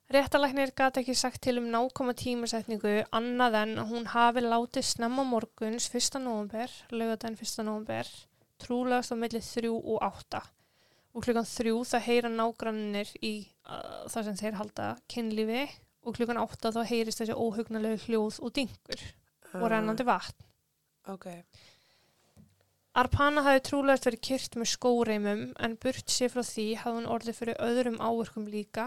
[0.09, 5.89] Réttalæknir gæti ekki sagt til um nákoma tímasetningu annað en hún hafi látið snemma morguns
[5.95, 6.21] 1.
[6.23, 7.65] november, lögadaginn 1.
[7.65, 8.07] november,
[8.59, 10.43] trúlegast á milli 3 og 8.
[11.16, 15.62] Og klukkan 3 það heyra nágrannir í uh, það sem þeir halda kynlífi
[16.07, 19.07] og klukkan 8 þá heyrist þessi óhugnalegu hljóð og dingur
[19.57, 20.44] og rennandi vatn.
[21.09, 21.31] Ok.
[22.96, 27.38] Arpana hafi trúlegast verið kyrt með skóreimum en burt sér frá því hafði hún orðið
[27.40, 28.87] fyrir öðrum áverkum líka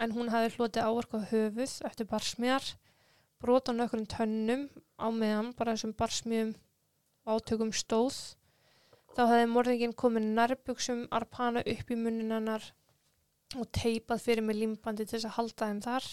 [0.00, 2.68] en hún hafi hlotið áverku á höfuð eftir barsmiðar,
[3.42, 6.54] brot á nökkurinn tönnum á meðan bara þessum barsmiðum
[7.26, 8.20] átökum stóð.
[9.16, 12.66] Þá hefði morðingin komið nærbuksum Arpana upp í munnin hennar
[13.58, 16.08] og teipað fyrir með limbandi til þess að halda þeim þar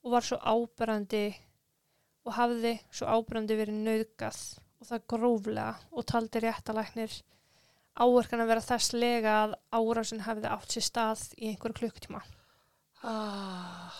[0.00, 1.24] og var svo áberandi
[2.26, 4.40] og hafði svo áberandi verið nauðgað
[4.80, 7.18] og það gróflega og taldi réttalæknir
[8.00, 12.22] áverkan að vera þess lega að árásin hefði átt sér stað í einhverju klukkutíma.
[13.06, 13.94] Ah.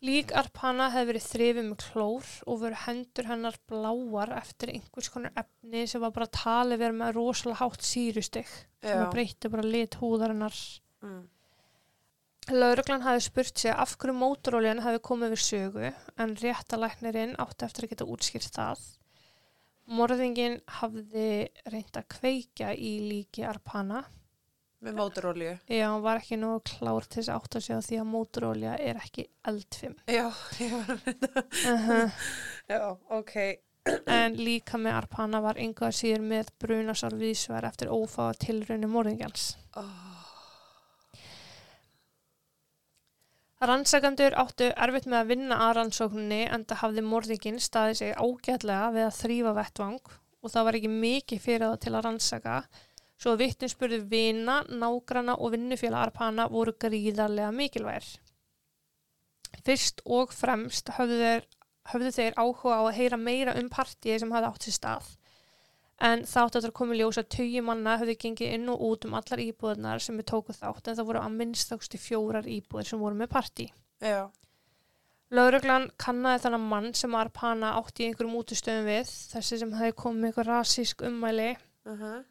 [0.00, 5.34] Lík Arpana hefði verið þrifið með klór og veru hendur hennar bláar eftir einhvers konar
[5.42, 8.48] efni sem var bara talið verið með rosalega hátt sírustig
[8.80, 10.56] sem breytti bara lit húðarinnar.
[11.04, 11.26] Mm.
[12.50, 15.90] Lauruglan hafi spurt sig af hverju mótoróljan hafi komið við sögu
[16.24, 18.86] en réttalæknirinn átti eftir að geta útskýrt það.
[19.90, 24.06] Morðingin hafði reynt að kveikja í líki Arpana.
[24.80, 25.56] Með mótorolju.
[25.68, 28.76] Já, hann var ekki nógu klár til þess að átta sig á því að mótorólja
[28.80, 29.98] er ekki eldfim.
[30.08, 30.78] Já, já.
[31.68, 32.22] Uh
[32.70, 33.34] já, ok.
[34.08, 39.54] En líka með Arpana var yngar síður með brunasár vísvar eftir ófáða tilraunir morðingjans.
[39.80, 40.20] Oh.
[43.60, 48.86] Rannsakandur áttu erfitt með að vinna að rannsókninni en það hafði morðingin staðið sig ágætlega
[48.94, 52.54] við að þrýfa vettvang og það var ekki mikið fyrir það til að rannsaka
[53.20, 58.10] svo að vittin spurði vina, nágrana og vinnufélag Arpana voru gríðarlega mikilvægir.
[59.66, 61.48] Fyrst og fremst höfðu þeir,
[61.92, 65.16] höfðu þeir áhuga á að heyra meira um partíi sem hafði átt sér stað
[66.00, 69.16] en þátt að það komi ljós að tugi manna höfðu gengið inn og út um
[69.18, 73.18] allar íbúðunar sem við tóku þátt en það voru að minnstaksti fjórar íbúður sem voru
[73.20, 73.66] með partí.
[74.00, 74.30] Já.
[75.30, 80.22] Lauruglan kannaði þannig mann sem Arpana átti í einhverjum útustöðum við, þessi sem hefði komið
[80.22, 81.50] með eitthvað rasísk ummæli,
[81.88, 82.24] Uh -huh.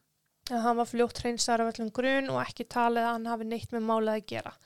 [0.55, 3.75] Að hann var fljótt hreinstæðar af öllum grun og ekki talið að hann hafi neitt
[3.75, 4.57] með málið að gera.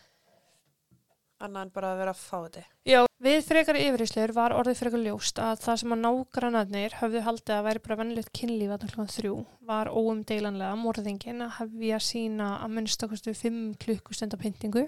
[1.44, 2.62] annað en bara að vera að fá þetta.
[2.88, 7.56] Já, við frekar yfirýslur var orðið frekar ljóst að það sem að nágrannarnir höfðu haldið
[7.58, 9.34] að væri bara vennilegt kynlíf að klukkan þrjú
[9.68, 14.86] var óumdeilanlega morðingin að hefja sína að minnstakostu 5 klukkustenda pyntingu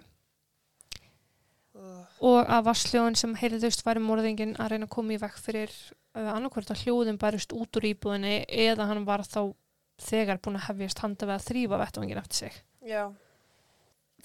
[1.75, 5.73] Uh, og að vassljóðin sem heyrðust væri morðingin að reyna að koma í vekk fyrir
[6.15, 9.51] uh, annarkvort að hljóðin bærust út úr íbúðinni eða hann var þá
[10.01, 12.57] þegar búin að hefjast handa við að þrýfa vettvangin eftir sig.
[12.85, 13.05] já,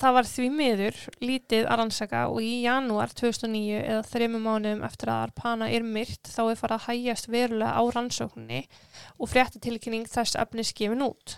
[0.00, 5.10] Það var því miður lítið að rannsaka og í janúar 2009 eða þrejum mánuðum eftir
[5.12, 8.60] að Arpana er myrt þá er farið að hægjast verulega á rannsókninni
[9.18, 11.36] og fréttatilkynning þess efnis gefin út.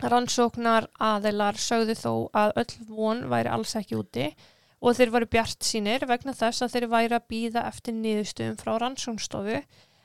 [0.00, 4.30] Rannsóknar aðeilar sögðu þó að öll von væri alls ekki úti
[4.80, 8.72] og þeir varu bjart sínir vegna þess að þeir væri að býða eftir niðurstöðum frá
[8.80, 9.60] rannsóknstofu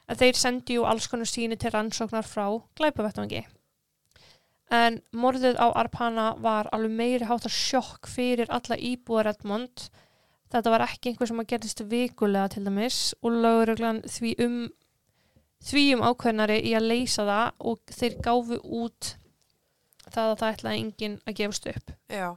[0.10, 2.48] en þeir sendi jú alls konar síni til rannsóknar frá
[2.80, 3.44] glæpavettvangi.
[4.74, 9.88] En morðið á Arpana var alveg meiri hátar sjokk fyrir alla íbúar Edmond.
[10.50, 14.60] Þetta var ekki einhver sem að gerðist vikulega til dæmis og lögreglan því um,
[15.66, 19.16] því um ákveðnari í að leysa það og þeir gáfu út
[20.10, 21.92] það að það ætlaði enginn að gefast upp.
[22.10, 22.30] já,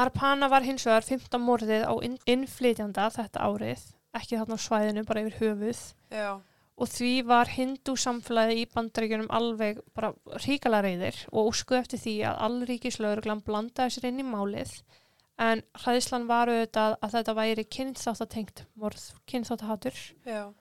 [0.00, 3.82] Arpana var hins vegar 15 morðið á inn- innflytjanda þetta árið,
[4.18, 5.82] ekki þarna á svæðinu, bara yfir höfuð.
[6.10, 6.40] já,
[6.80, 12.14] Og því var hindú samfélagi í bandaríkjunum alveg bara ríkala reyðir og óskuð eftir því
[12.24, 14.72] að allríkislauruglan blandaði sér inn í málið.
[15.40, 20.00] En hræðislan var auðvitað að þetta væri kynþáttatengt morð, kynþáttahatur.
[20.24, 20.52] já,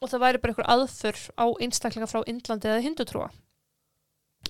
[0.00, 3.28] Og það væri bara einhver aðför á einstaklinga frá Indlandi eða hindutrúa.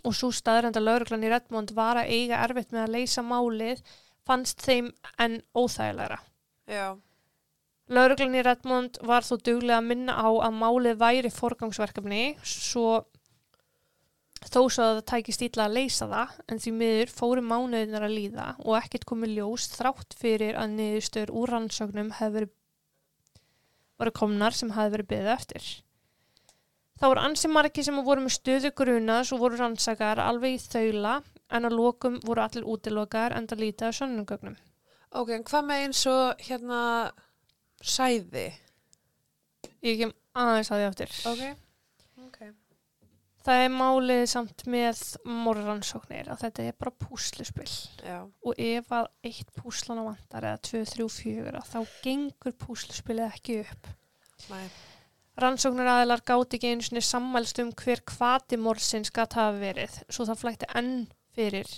[0.05, 3.81] Og svo staðrenda lauruglan í Redmond var að eiga erfitt með að leysa málið
[4.29, 6.19] fannst þeim enn óþægilegra.
[6.69, 6.95] já,
[7.91, 13.03] Lauruglan í Redmond var þó duglega að minna á að málið væri forgangsverkefni svo
[14.41, 18.15] þó svo að það tæki stíla að leysa það en því miður fóru mánuðinar að
[18.17, 22.51] líða og ekkert komið ljós þrátt fyrir að niðurstöður úr verið
[24.01, 25.65] voru komnar sem hefði verið byggðið eftir.
[27.01, 31.15] Það voru ansi margi sem voru með stöðu grunas og voru rannsakar alveg í þaula
[31.51, 34.57] en að lokum voru allir útilokar en það lítið af sönnungögnum.
[35.11, 36.81] ok, en hvað með eins og hérna
[37.83, 38.49] sæði?
[39.85, 41.15] Ég kem aðeins að því eftir.
[41.31, 41.45] Ok,
[42.27, 42.41] ok,
[43.41, 47.71] Það er málið samt með morðrannsóknir að þetta er bara púsluspill
[48.05, 53.61] já, og ef að eitt púslana vantar eða 2, 3, 4 þá gengur púsluspillið ekki
[53.65, 53.89] upp.
[54.53, 54.61] næ,
[55.41, 60.27] Rannsóknir aðilar gáti ekki einu sinni sammælst um hver kvati morðsins gat hafa verið svo
[60.29, 60.95] það flækti enn
[61.33, 61.71] fyrir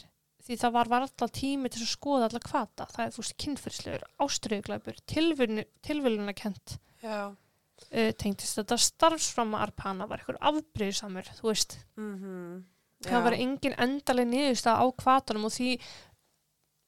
[0.53, 2.89] því það var varðla tími til að skoða alla kvata.
[2.93, 10.41] Það er þú veist kynfyrslegur, ástriðuglæpur, tilviljunarkent já, uh, tengdist þetta starfsframma Arpana var eitthvað
[10.53, 11.79] afbreyðsamur, þú veist.
[11.99, 12.63] mhm,
[13.03, 15.77] það var engin endaleg niðurstað á kvatanum og því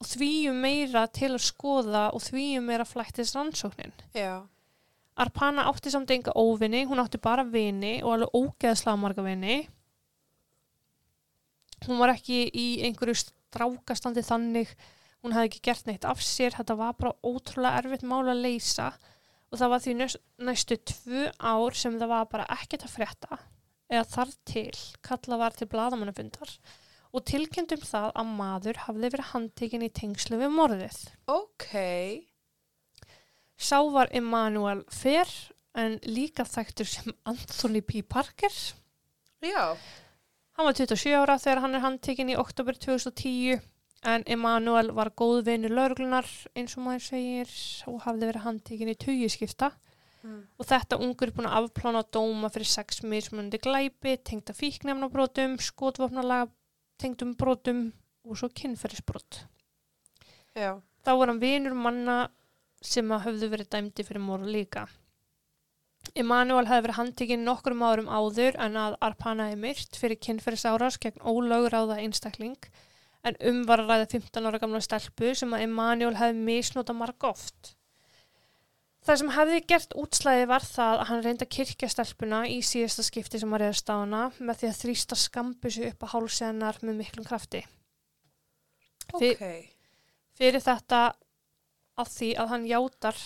[0.05, 3.95] og því um meira til að skoða og því um meira flættist rannsóknin.
[4.15, 4.43] já,
[5.15, 9.61] Arpana átti samt enga óvinni, hún átti bara vini og alveg ógeðslega marga vini.
[11.87, 13.15] Hún var ekki í einhverju
[13.55, 14.75] strákastandi þannig,
[15.25, 18.91] hún hafði ekki gert neitt af sér, þetta var bara ótrúlega erfitt mál að leysa
[19.55, 23.39] og það var því næst, næstu tvö ár sem það var bara ekkert að frétta
[23.93, 26.55] eða þar til, kalla var til bladamannafundar
[27.15, 30.97] og tilkynntum það að maður hafði verið handtekinn í tengslu við morðið.
[31.31, 31.75] ok,
[33.55, 35.31] Sá var Emmanuel Fer
[35.79, 38.03] en líka þekktur sem Anthony P.
[38.03, 38.51] Parker.
[39.45, 39.77] já,
[40.55, 43.63] Hann var 27 ára þegar hann er handtekinn í oktober 2010
[44.05, 47.55] en Emmanuel var góð vinur lauruglunar eins og maður segir
[47.91, 49.71] og hafði verið handtekinn í tugiskipta
[50.23, 50.41] mm.
[50.61, 56.53] og þetta ungur er búin að afplána dóma fyrir sex mismunandi glæpi, tengda fíknefnabrótum, skotvopnalaga
[57.03, 57.89] tengdum brotum
[58.25, 59.45] og svo kynferðisbrot.
[60.55, 62.19] já, Þá var hann vinur manna
[62.85, 64.87] sem höfðu verið dæmdi fyrir morð líka.
[66.15, 71.25] Emanuel hefði verið handtekinn nokkrum árum áður en að Arpana er myrt fyrir kynferðisárás gegn
[71.27, 72.69] ólögráða einstakling
[73.27, 77.27] en um var að ræða 15 ára gamla stelpu sem að Emanuel hefði misnota marg
[77.27, 77.75] oft.
[79.05, 83.05] Það sem hefði gert útslæði var það að hann reyndi að kirkja stelpuna í síðasta
[83.05, 87.01] skipti sem að reyðast á hana með því að þrýsta skambusu upp á hálsennar með
[87.03, 87.65] miklum krafti.
[89.19, 89.75] Fyr- ok,
[90.39, 91.01] Fyrir þetta
[92.01, 93.19] að því að hann játar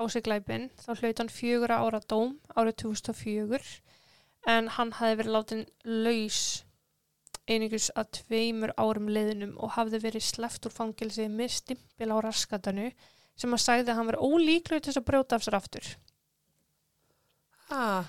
[0.00, 3.60] á sig glæpin þá hlaut hann fjögura ára dóm árið 2004
[4.54, 6.40] en hann hafði verið látin laus
[7.50, 12.88] einingus að tveimur árum leiðinum og hafði verið sleppt úr fangilsi með stimpil á raskatanu
[13.40, 15.90] sem að sagði að hann verið ólíklu til þess að brjóta af sér aftur.
[17.70, 18.04] ah,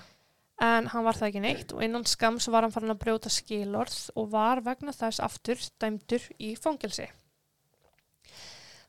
[0.62, 3.98] En hann var það ekki neitt og innan skams var hann farin að brjóta skilorð
[4.14, 7.08] og var vegna þess aftur dæmdur í fangilsi.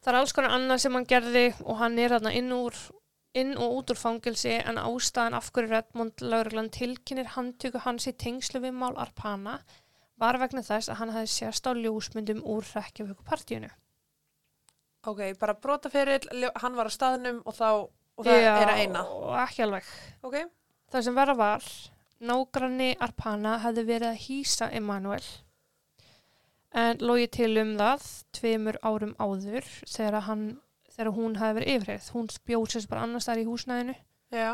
[0.04, 2.50] Það er alls konar annað sem hann gerði og hann er þarna inn,
[3.40, 8.14] inn og út úr fangelsi en ástæðan af hverju Redmond lauruglan tilkynir handtöku hans í
[8.20, 9.62] tengslu við mál Arpana
[10.20, 13.72] var vegna þess að hann hefði sérst á ljósmyndum úr Reykjavíkupartíunu.
[15.08, 16.28] Ok, bara brotaferill,
[16.62, 17.70] hann var á staðnum og þá,
[18.20, 19.02] og það er að eina.
[19.08, 19.88] og ekki alveg.
[20.24, 20.38] Ok,
[20.94, 21.64] Það sem verða var,
[22.22, 25.24] nágranni Arpana hefði verið að hýsa Emanuel
[26.74, 30.46] en logi til um það tveimur árum áður þegar, hann,
[30.96, 32.12] þegar hún hefði verið yfirreið.
[32.16, 33.98] Hún bjóð sér bara annars þar í húsnæðinu
[34.34, 34.50] já.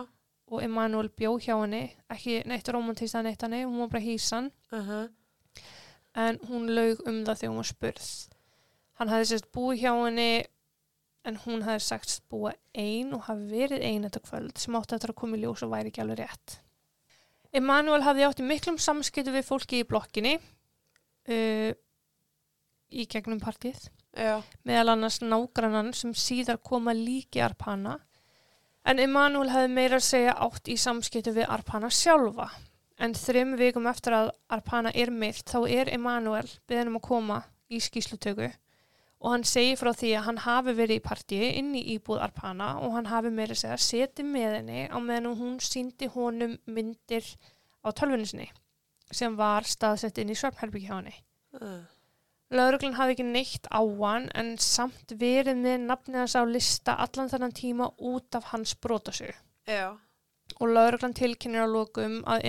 [0.49, 4.51] og Emanuel bjóð hjá henni, ekki neitt romantist að neitt henni, hún var bara hýsan
[4.71, 5.07] Uh
[6.19, 8.07] en hún laug um það þegar hún var spurð.
[8.99, 10.31] Hann hefði sérst búið hjá henni
[11.27, 15.13] en hún hefði sagt búa ein og hafi verið ein þetta kvöld sem átti að
[15.19, 16.57] koma í ljós og væri ekki alveg rétt.
[17.55, 21.71] Emanuel hafði átti miklum samskiptu við fólki í blokkinni uh,
[22.89, 24.41] í gegnum partíð Já.
[24.65, 27.99] meðal annars nágrannan sem síðar koma líki Arpana
[28.87, 32.49] en Emanuel hefði meira að segja átt í samskiptu við Arpana sjálfa
[32.99, 37.43] en þrim vikum eftir að Arpana er meilt þá er Emanuel beðin um að koma
[37.69, 38.49] í skýslutöku
[39.19, 42.71] og hann segir frá því að hann hafi verið í partíi inn í íbúð Arpana
[42.79, 47.27] og hann hafi meira að segja setið með henni á meðan hún síndi honum myndir
[47.83, 48.49] á tölvunni sinni
[49.11, 51.15] sem var staðsett inn í henni.
[51.59, 51.81] Uh.
[52.49, 57.29] Lauruglan hafði ekki neitt á hann en samt verið með nafnið hans á lista allan
[57.29, 59.35] þennan tíma út af hans brotasögu.
[59.69, 59.93] Já.
[60.57, 62.47] Og lauruglan tilkynir á lokum að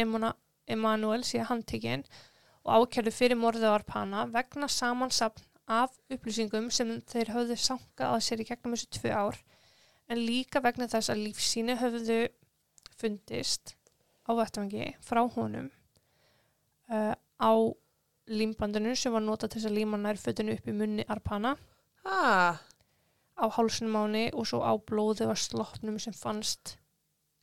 [0.70, 2.06] Emanuel sé handtekinn
[2.64, 8.24] og ákjörðu fyrir morðið á Arpana vegna samansapn af upplýsingum sem þeir höfðu sankað að
[8.26, 9.38] sér í gegnum þessu tvö ár
[10.10, 12.18] en líka vegna þess að lífsíni höfðu
[12.98, 13.76] fundist
[14.26, 15.70] á vettvangi frá honum
[16.90, 17.52] uh, á
[18.30, 21.56] límbandinu sem var notað til þess að líma nær fötinu upp í munni Arpana
[22.04, 22.56] Ah,
[23.36, 26.76] á hálsunum áni og svo á blóði og sloppnum sem fannst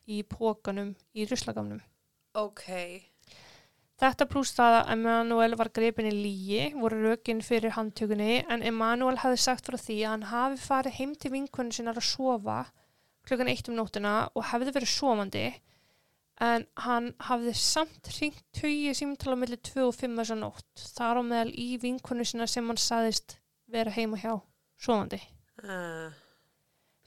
[0.08, 1.82] í pókanum í ruslagamnum.
[2.34, 2.63] ok.
[3.97, 9.17] Þetta pluss það að Emanuel var greipin í lígi voru rökin fyrir handtökunni en Emanuel
[9.23, 12.58] hafði sagt frá því að hann hafi farið heim til vinkunni sinnar að sofa
[13.26, 15.45] klukkan eitt um nóttina og hefði verið sofandi
[16.43, 21.23] en hann hafði samt hringt tugi símtala millir 2 og 5 þessa nótt þar á
[21.26, 23.39] meðal í vinkunni sinnar sem hann saðist
[23.71, 24.36] vera heima hjá
[24.78, 25.19] sofandi.
[25.63, 26.13] Uh.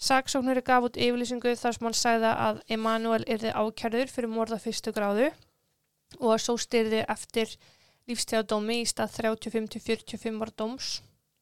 [0.01, 4.95] Saksóknuri gaf út yfirlýsingu þar sem hann sagði að Emanuel yrði ákjærður fyrir morða fyrstu
[4.97, 5.29] gráðu
[6.19, 7.53] og að svo styrði eftir
[8.11, 10.95] lífstíðadómi í stað 35-45 var dóms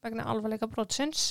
[0.05, 1.31] vegna alvarleika brotsins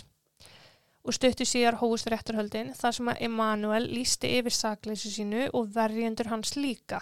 [1.07, 6.27] og stöttu síðar hófust réttarhöldin þar sem að Emanuel lísti yfir sakleysu sínu og verjendur
[6.33, 6.99] hans líka.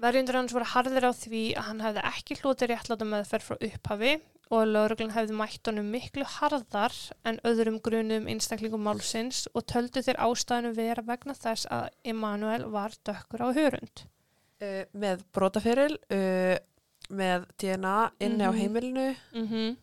[0.00, 4.14] Verjendur hans voru harðir á því að hann hefði ekki hlutið réttláta meðferð frá upphafi
[4.54, 10.18] og lauruglun hefði mætt honum miklu harðar en öðrum grunum einstaklingum málsins og töldu þeir
[10.26, 14.04] ástæðinu vera vegna þess að Emanuel var dökkur á hörund.
[14.62, 16.58] Uh, með brotaferill, uh,
[17.10, 18.60] með DNA inni á Mhm.
[18.60, 19.08] heimilinu.
[19.34, 19.76] Mm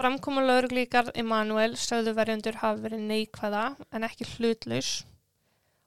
[0.00, 4.92] Framkoma lauruglíkar Emanuel sögðu verjendur hafi verið neikvæða en ekki hlutlaus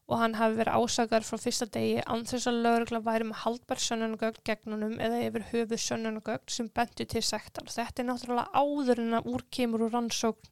[0.06, 3.82] og hann hafi verið ásakar frá fyrsta degi án þess að laurugla væri með haldbar
[3.82, 7.66] sönnunagögn gegn honum eða yfir höfuð sönnunagögn sem bentu til sektar.
[7.74, 10.52] Þetta er náttúrulega áður en að úr kemur úr rannsókn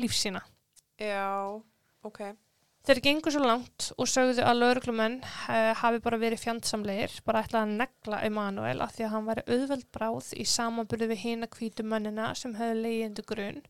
[0.00, 0.40] lífsína.
[0.96, 1.60] Já,
[2.00, 2.22] ok.
[2.90, 7.62] Þeir gengur svo langt og sögðu að lauruglumenn uh, hafi bara verið fjandsamlegir, bara ætlaði
[7.62, 11.84] að negla Emanuel af því að hann væri auðveld bráð í samanburði við hina hvítu
[11.86, 13.60] mönnina sem hefði leiðindu grunn,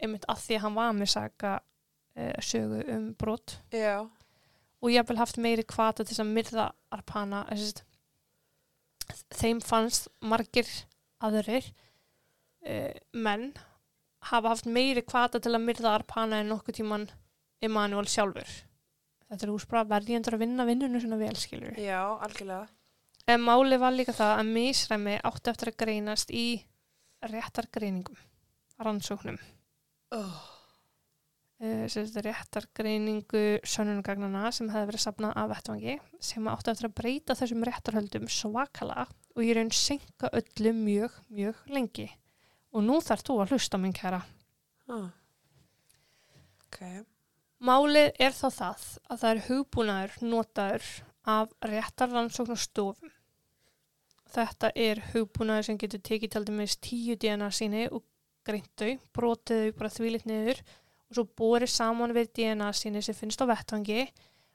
[0.00, 3.98] einmitt af því að hann var með saka uh, sögu um brot Já.
[4.80, 6.64] og ég hef haft meiri kvata til að myrða
[6.96, 7.42] Arpana.
[7.52, 10.70] Þess, þeim fannst margir
[11.20, 13.50] aðurir uh, menn
[14.30, 17.06] hafa haft meiri kvata til að myrða Arpana en nokkuð tíman
[17.62, 18.50] Emanuel sjálfur.
[19.30, 21.76] Þetta er úr bara verðjendur að vinna vinnunum svona vel, skilur.
[21.80, 22.68] Já, algjörlega.
[23.26, 26.46] En máli var líka það að misræmi átti eftir að greinast í
[27.24, 28.18] réttar greiningum,
[28.84, 29.38] rannsóknum.
[30.12, 30.42] Oh.
[31.64, 31.86] Uh,
[32.20, 37.64] réttar greiningu sönnungagnana sem hefði verið sapnað af vettvangi sem átti eftir að breyta þessum
[37.64, 42.10] réttarhöldum svakala og ég raun senka öllu mjög, mjög lengi.
[42.74, 44.20] Og nú þarf þú að hlusta, minn kæra.
[44.90, 45.08] Ah.
[46.66, 46.82] Ok.
[47.64, 50.88] Málið er þá það að það er hugbúnaður notaður
[51.34, 53.12] af réttar rannsóknarstofum.
[54.34, 58.02] Þetta er hugbúnaður sem getur tekið til dæmis tíu DNA síni og
[58.44, 63.16] greint þau, brotið þau bara þvílitt niður og svo borið saman við DNA síni sem
[63.16, 64.02] finnst á vettvangi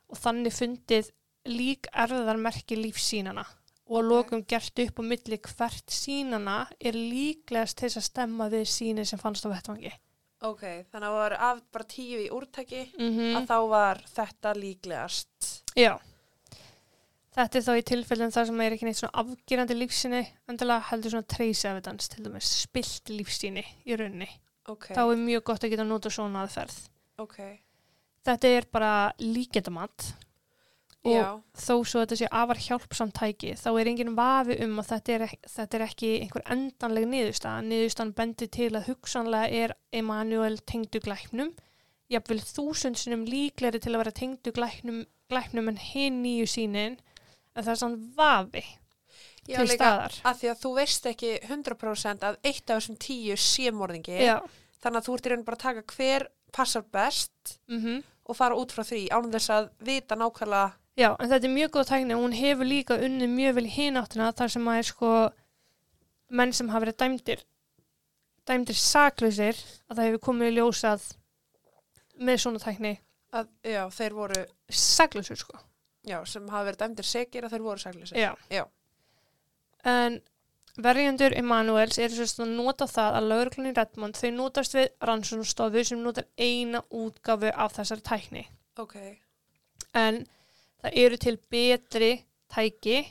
[0.10, 1.10] og þannig fundið
[1.50, 3.48] lík erðarmerki lífsínana
[3.90, 9.08] og lokum gert upp á milli hvert sínana er líklegast til að stemma við síni
[9.08, 9.96] sem fannst á vettvangi.
[10.48, 14.54] Ok, þannig að það var af bara tíu í úrtaki mm að þá var þetta
[14.56, 15.50] líklegast.
[15.76, 15.98] Já.
[17.36, 21.14] Þetta er þá í tilfellin þar sem er ekki neitt svona afgerandi lífsýni, endilega heldur
[21.14, 24.30] svona trace evidence, til dæmis spilt lífsýni í rauninni.
[24.70, 26.80] Ok, Þá er mjög gott að geta nota svona aðferð.
[27.20, 27.38] ok,
[28.26, 30.10] Þetta er bara líkendamatt
[31.08, 34.90] og já, þó svo þetta sé afar hjálpsamt tæki, þá er enginn vafi um að
[34.90, 37.64] þetta er, þetta er ekki einhver endanleg niðurstaða.
[37.70, 41.54] Niðurstaðan bendir til að hugsanlega er Emanuel tengdu glæknum,
[42.12, 47.00] jafnvel þúsundsunum líklegri til að vera tengdu glæknum, glæknum en hinn nýju sínin,
[47.56, 48.66] en það er sann vafi
[49.50, 50.20] já til líka staðar.
[50.28, 54.20] að því að þú veist ekki 100% að eitt af þessum tíu sé morðingi.
[54.26, 54.40] Já,
[54.80, 58.54] Þannig að þú ert í raun bara að taka hver passar best mm og fara
[58.54, 60.76] út frá því ánum þess að vita nákvæmlega.
[61.00, 63.76] Já, en þetta er mjög góð tækni og hún hefur líka unnið mjög vel í
[63.78, 65.12] hináttina þar sem að er sko
[66.40, 67.44] menn sem hafa verið dæmdir
[68.50, 71.06] dæmdir saklausir að það hefur komið í ljósað
[72.20, 72.98] með svona tækni
[73.30, 74.40] Að, já, þeir voru,
[74.74, 75.60] saklausur sko.
[76.10, 78.18] já, sem hafa verið dæmdir segir að þeir voru saglisir.
[78.18, 78.32] Já.
[78.50, 78.64] Já.
[79.86, 80.16] En
[80.82, 86.02] verjendur Emanuels eru sérst að nota það að lauruglunni Redmond þau notast við rannsóknstofu sem
[86.02, 88.44] notar eina útgafu af þessari tækni.
[88.82, 88.98] Ok,
[89.94, 90.24] En
[90.84, 92.12] það eru til betri
[92.52, 93.02] tæki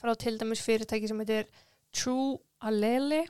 [0.00, 1.50] frá til dæmis fyrirtæki sem heitir
[1.92, 3.24] True Allele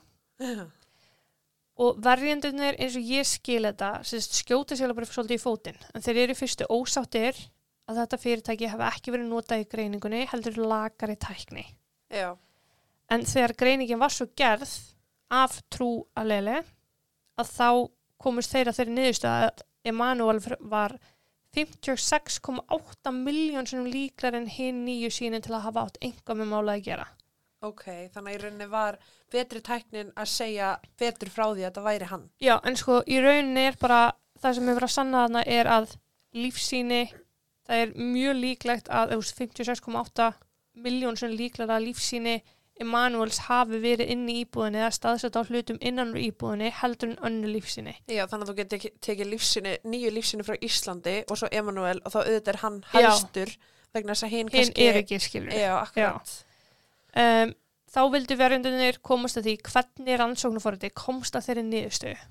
[1.80, 5.80] og verjendurnir eins og ég skil þetta skjóta sér bara svolítið í fótinn.
[5.94, 7.38] En þeir eru fyrstu ósáttir
[7.90, 11.64] að þetta fyrirtæki hafa ekki verið notað í greiningunni heldur lagari tækni.
[12.10, 12.36] Já,
[13.10, 14.70] en þegar greiningin var svo gerð
[15.30, 16.60] af True Allele
[17.40, 17.68] að þá
[18.20, 20.96] komust þeir að þeirri niðurstöð að Emanuel var
[21.56, 26.76] 56,8 miljón sem líklar en hinn nýju sínin til að hafa átt einhvað með mála
[26.76, 27.06] að gera.
[27.60, 27.82] ok,
[28.14, 28.96] þannig að í rauninni var
[29.32, 32.22] betri tæknin að segja betur frá því að þetta væri hann.
[32.40, 33.98] Já, en sko í rauninni er bara
[34.40, 35.96] það sem hefur að sanna þarna er að
[36.40, 37.02] lífsýni,
[37.66, 40.30] það er mjög líklegt að þú veist, 56,8
[40.86, 42.38] miljón sem líklar að lífsýni
[42.80, 47.18] Emanuels hafi verið inn í íbúðinni eða staðsett á hlutum innan úr íbúðinni heldur en
[47.28, 47.96] önnu lífsýni.
[48.08, 52.14] Já, þannig að þú getur tekið lífsýni, nýju lífsýni frá Íslandi og svo Emanuel og
[52.14, 52.94] þá auðvitað er hann Já.
[52.96, 53.54] helstur
[53.92, 54.86] vegna þess að hinn Hinn kannski...
[54.86, 55.56] er ekki skilur.
[55.56, 56.34] Já, akkurat.
[57.20, 57.54] Um,
[57.90, 62.28] þá vildu verjundunir komast að því hvernig rannsóknarforriti komst að þeirri niðurstöðu.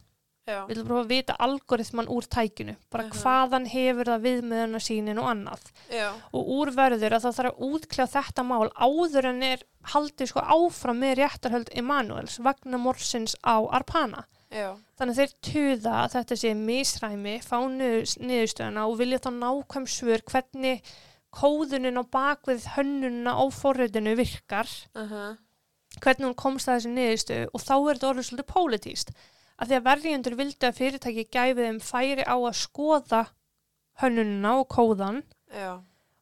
[0.49, 3.11] Við viljum prófa að vita algoritman úr tækinu, bara Mhm.
[3.21, 5.63] hvaðan hefur það við með hennar sínin og annað.
[5.91, 9.59] já, Og úr verður að það þarf að útkljá þetta mál áður en er
[9.93, 14.25] haldið sko áfram með réttarhöld Emanuels vagna morsins á Arpana.
[14.51, 19.85] já, Þannig þeir tuða að þetta sé misræmi, fá niður- niðurstöðuna og vilja þá nákvæm
[19.87, 20.81] svör hvernig
[21.31, 25.35] kóðunin á bakvið hönnununa á forritinu virkar uh
[26.01, 29.09] hvernig hún komst að þessu niðurstöðu og þá er þetta orðið svolítið pólitíst
[29.59, 33.23] að því að verðjendur vildi að fyrirtæki gæfi þeim færi á að skoða
[33.99, 35.71] hönnununa og kóðan já,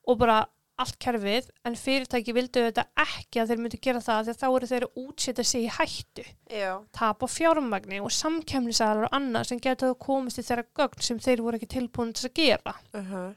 [0.07, 0.43] og bara
[0.77, 4.47] allt kerfið en fyrirtæki vildi þetta ekki að þeir myndu gera það því að þá
[4.49, 6.25] eru þeir að útsetja sig í hættu.
[6.53, 11.21] Já, tap á fjármagni og samkemnisalar og annað sem getur komist í þeirra gögn sem
[11.21, 12.77] þeir voru ekki tilbúin til að gera.
[12.93, 13.33] Uh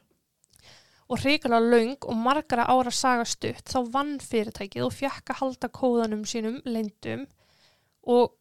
[1.11, 5.71] og hrikalega löng og margara ára saga stutt þá vann fyrirtækið og fjekk að halda
[5.75, 7.25] kóðanum sínum leyndum
[8.07, 8.37] og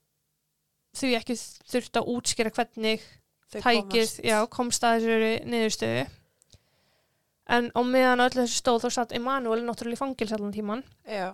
[0.98, 1.36] því ekki
[1.70, 3.04] þurft að útskýra hvernig
[3.50, 4.24] þau tækið komast.
[4.26, 6.08] já, komst að þessu niðurstöðu.
[7.50, 11.34] En á meðan öllu þessu stóð þá satt Emanuel náttúrulega í fangils allan tíman Já,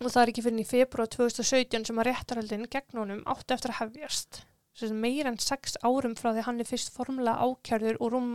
[0.00, 3.74] og það er ekki fyrir í februar 2017 sem að réttarhaldin gegn honum átti eftir
[3.74, 4.42] að hefjast.
[4.92, 8.30] Meir en sex árum frá því hann er fyrst formulega ákjörður og rúm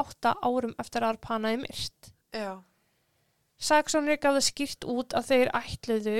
[0.00, 2.10] átta árum eftir að Arpana er myrt.
[2.34, 2.60] já,
[3.60, 6.18] Saksónir gaf það skýrt út að þeir ætluðu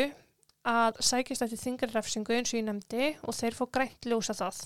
[0.64, 4.62] að sækist eftir þingri refsingu eins og ég nefndi og þeir fór grænt ljósa það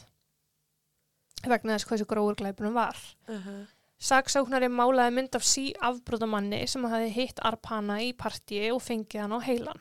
[1.46, 2.96] vegna þess hversu gróður glæpunum var.
[3.28, 3.66] uh
[3.98, 9.34] Saksóknari málaði mynd af sí afbrótamanni sem hafi hitt Arpana í partíi og fengið hann
[9.34, 9.80] á heilan.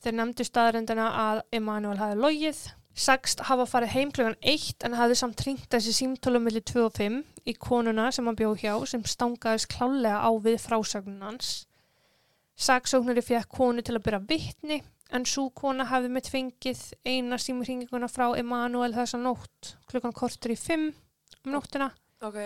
[0.00, 2.62] Þeir nefndu staðrendina að Emanuel hafi logið.
[2.96, 6.96] Sagst hafa farið heim klukkan eitt en hafi samt ringt þessi símtölum millir 2 og
[6.96, 11.66] 5 í konuna sem hann bjó hjá sem stangaðist klálega á við frásögnun hans.
[12.56, 14.80] Saksóknari fekk konu til að byrja vitni
[15.12, 20.58] en svo kona hafi mitt fengið eina símringinguna frá Emanuel þessa nótt klukkan kortur í
[20.58, 20.92] 5
[21.46, 21.90] um nóttina.
[22.22, 22.38] ok,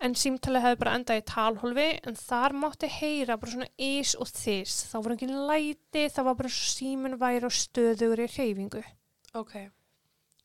[0.00, 4.26] En símtalið hefði bara endað í talhólfi en þar mátti heyra bara svona ís og
[4.32, 4.76] þys.
[4.90, 8.82] Það voru ekki læti, það var bara síminn væri á stöðugur í hreyfingu.
[9.34, 9.52] ok,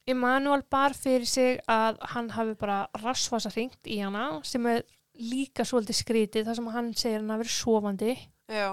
[0.08, 4.84] Emanuel bar fyrir sig að hann hafi bara rassvasa hringt í hana sem er
[5.18, 8.14] líka svolítið skrítið þar sem hann segir hann hafi verið sofandi.
[8.52, 8.70] já,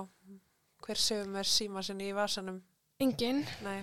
[0.82, 2.60] hver séum er síma sinni í vasanum?
[3.02, 3.42] Engin.
[3.66, 3.80] Nei,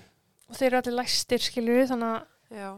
[0.50, 2.70] Og þeir eru allir læstir skilur þannig að já,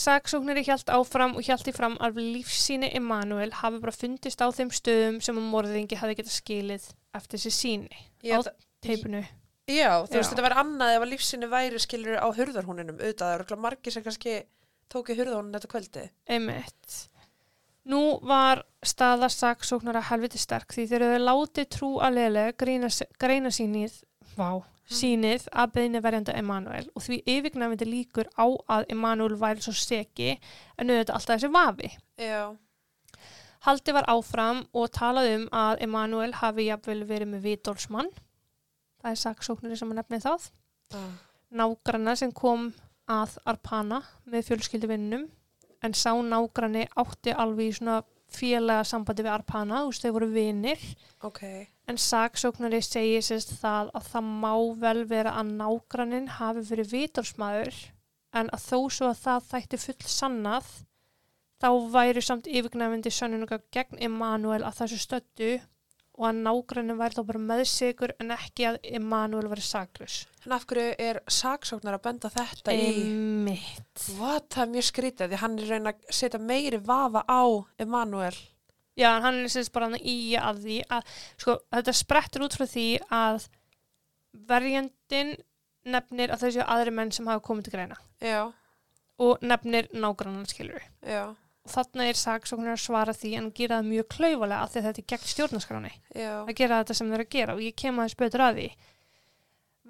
[0.00, 4.68] Saksóknari hjælt áfram og hjælt í fram að lífsýni Emanuel hafi bara fundist á þeim
[4.70, 6.84] stöðum sem að morðingi hafi getað skilið
[7.18, 8.40] eftir þessi síni Ég, á
[8.86, 9.24] teipinu.
[9.66, 10.30] já, þú veist, Já.
[10.30, 14.04] þetta verður annað ef að lífsinni væri skilur á hurðarhúninum auðvitað, það eru margir sem
[14.06, 14.36] kannski
[14.94, 16.06] tóki hurðarhúnin þetta kvöldi.
[16.30, 16.96] Einmitt.
[17.90, 23.50] Nú var staða saksóknara helviti sterk því þeir eru látið trú að leðilega greina, greina
[23.50, 23.98] sínið,
[24.38, 24.60] vá,
[24.90, 30.32] sínið að beðinu verjanda Emanuel og því yfirgnæfindi líkur á að Emanuel væri svo seki
[30.34, 31.92] en auðvitað alltaf þessi vafi.
[32.18, 32.42] Já,
[33.66, 38.08] Haldi var áfram og talaði um að Emanuel hafi jafnvel verið með vitólsmann.
[39.00, 40.46] Það er saksóknari sem að nefni það.
[40.96, 41.10] uh,
[41.60, 42.70] Nágranna sem kom
[43.10, 45.28] að Arpana með fjölskylduvinnum
[45.84, 50.28] en sá nágranni átti alveg í svona félaga sambandi við Arpana, þú veist, þau voru
[50.32, 50.82] vinir.
[51.26, 51.40] ok,
[51.90, 54.52] En saksóknari segir sérst það að það má
[54.84, 57.80] vel vera að nágrannin hafi verið vitólsmaður
[58.38, 60.68] en að þó svo að það þætti full sannað
[61.60, 65.50] þá væri samt yfirgnæfindi sönnunuga gegn Emanuel að þessu stöddu
[66.20, 70.20] og að nágrannin væri þá bara meðsigur en ekki að Emanuel væri saklus.
[70.44, 72.86] en af hverju er saksóknar að benda þetta í?
[72.92, 74.06] Einmitt.
[74.18, 77.42] What, það er mjög skrítið, því hann er reyna að setja meiri vafa á
[77.80, 78.36] Emanuel.
[79.00, 82.88] Já, hann er sérst bara í að því að, sko, þetta sprettur út frá því
[83.16, 83.46] að
[84.50, 85.36] verjandin
[85.90, 87.96] nefnir að þessu aðri menn sem hafa komið til greina.
[88.20, 88.42] Já,
[89.20, 93.90] og nefnir nágrannan skilur já, og þarna er saksóknir að svara því en gera það
[93.90, 97.56] mjög því að þetta er gegn stjórnarskráni já, að gera þetta sem þeir að gera.
[97.56, 98.68] Og ég kem aðeins betur að því.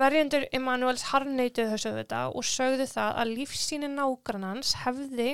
[0.01, 5.31] Verjendur Emanuels harneituð þessu þetta og sögðu það að lífsýni nágrannans hefði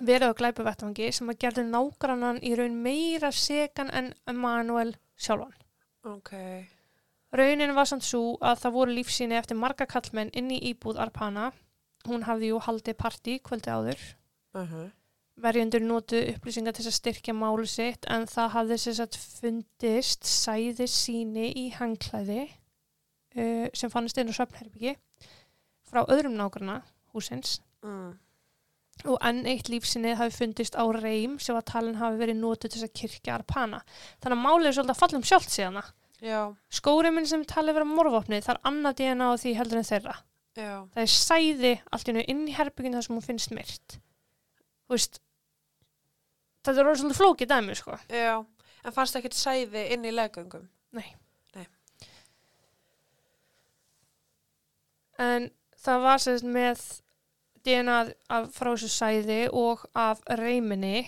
[0.00, 5.54] verið á glæpavettvangi sem að gerði nágrannan í raun meira sekan en Emanuel sjálfan.
[6.04, 6.32] ok,
[7.34, 11.48] Raunin var samt svo að það voru lífsýni eftir marga kallmenn inn í íbúð Arpana.
[12.06, 14.04] Hún hafði jú haldið partí kvöldi áður.
[14.54, 14.90] uh
[15.34, 20.86] Verjendur notuðu upplýsingar til að styrkja málu sitt en það hafði sér satt fundist sæði
[20.86, 24.94] síni í hangklæði uh, sem fannist inn á söfnherbyggi
[25.90, 28.14] frá öðrum nágrana húsins mm.
[29.04, 32.80] Og enn eitt lífsinnið hafi fundist á reym sem að talin hafi verið notuð til
[32.80, 33.80] þess að kirkja arpana.
[34.22, 35.82] Þannig að málið er svolítið að falla um sjálft síðana.
[36.24, 36.40] já,
[36.70, 40.14] Skóreiminn sem talið vera morvopnið þar annað DNA á því heldur en þeirra.
[40.56, 43.98] já, Það er sæði allt í hennu inn í herbygginu þar sem hún finnst myrt.
[44.88, 45.20] Þú veist,
[46.64, 47.98] þetta er orðið svolítið flókið dæmi, sko.
[48.08, 48.34] já,
[48.84, 50.68] en fannst ekkert sæði inn í leggöngum?
[55.18, 55.50] En
[55.84, 56.80] það var sérst með
[57.64, 57.98] DNA
[58.36, 61.06] af frá þessu sæði og af reyminni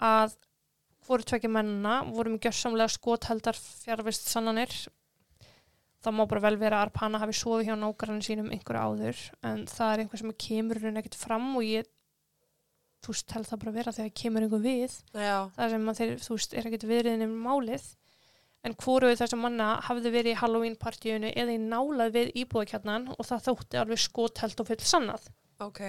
[0.00, 0.36] að
[1.10, 4.72] voru tvekja mennina, voru með gjörsamlega skotheldar fjárvist sannanir.
[6.00, 9.64] Það má bara vel vera að Arpana hafi sofið hjá nágrannin sínum einhverju áður en
[9.68, 11.88] það er einhver sem kemur henni ekkert fram og ég,
[13.04, 14.94] þú veist, held það bara vera þegar kemur einhver við.
[15.12, 17.90] Já, Það sem þeir, þú veist, er ekkert viðriðin um málið.
[18.64, 23.22] En hvoruð þess að manna hafði verið í Halloween-partíunu eða í nálað við íbúðakjarnan og
[23.24, 25.28] það þótti alveg skotheld og full sannað.
[25.60, 25.82] Ok,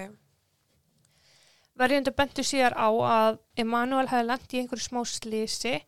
[1.78, 5.78] Verjendur bentu síðar á að Emanuel hefði lent í einhverju smá slísi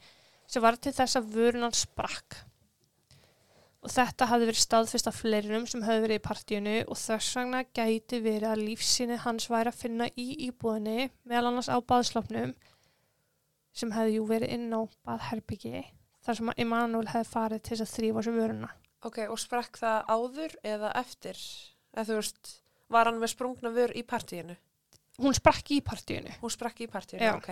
[0.49, 2.39] sem var til þess að vörun hans sprakk.
[3.85, 7.61] Og þetta hafði verið staðfist af fleirinum sem hefði verið í partíunu og þess vegna
[7.77, 12.57] gæti verið að lífsýni hans væri að finna í íbúðinni meðal annars á baðslopnum
[13.77, 15.85] sem hefði jú verið inn á baðherbyggi
[16.25, 18.73] þar sem Emanuel hefði farið til þess að þrýfa sér vöruna.
[19.05, 21.41] ok, og sprakk það áður eða eftir?
[21.93, 22.55] Eða þú veist,
[22.95, 24.57] var hann með sprungna vör í partíinu?
[25.23, 26.33] Hún sprakk í partíunu.
[26.41, 27.37] Hún sprakk í partíinu, Já.
[27.39, 27.51] ok.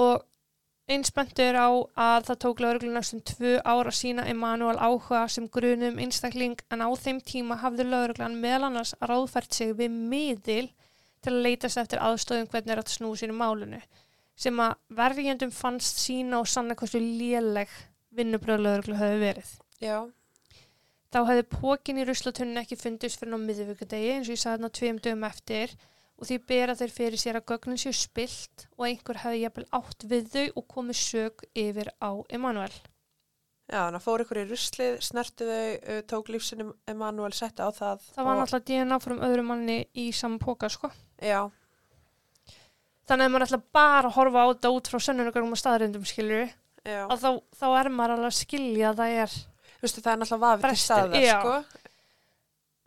[0.00, 0.26] og
[0.90, 5.98] einspendur á að það tók lauruglun næstum tvö ár að sína Emanuel áhuga sem grunum
[6.02, 10.70] einstakling en á þeim tíma hafði lauruglan meðal annars ráðfært sig við miðil
[11.22, 13.80] til að leitast eftir aðstöðum hvernig er að snúi sínu málunu
[14.40, 17.70] sem að verjendum fannst sína og sanna hversu léleg
[18.16, 19.50] vinnubröð lauruglu hefði verið.
[19.84, 19.96] Já,
[21.10, 24.70] Þá hefði pókin í ruslatunni ekki fundist fyrir ná miðvíkudegi eins og ég sagði þarna
[24.78, 25.74] tveim dögum eftir
[26.20, 30.06] og því bera þeir fyrir sér að gögnin séu spilt og einhver hefði jafnvel átt
[30.06, 32.72] við þau og komið sög yfir á Emanuel.
[33.70, 38.06] já, þannig að fór ykkur í ruslið, snertu þau, tók lífsinn Emanuel setti á það.
[38.14, 40.90] Það var náttúrulega DNA frá öðru manni í saman póka, sko.
[41.22, 41.48] Já,
[43.10, 46.44] Þannig að maður ætla bara að horfa á þetta út frá sönnunugöngum og staðrindum, skilur
[46.86, 47.00] já.
[47.10, 49.34] að þá, þá er maður alveg að skilja að það er
[49.80, 51.38] Veist, það er náttúrulega vafið til já.
[51.40, 51.86] sko.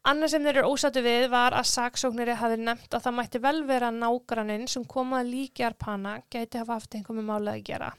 [0.04, 3.60] Annað sem þeir eru ósattu við var að saksókniri hafi nefnt að það mætti vel
[3.70, 7.94] vera nágranninn sem kom að líki Arpana gæti hafa haft einhver með málið að gera.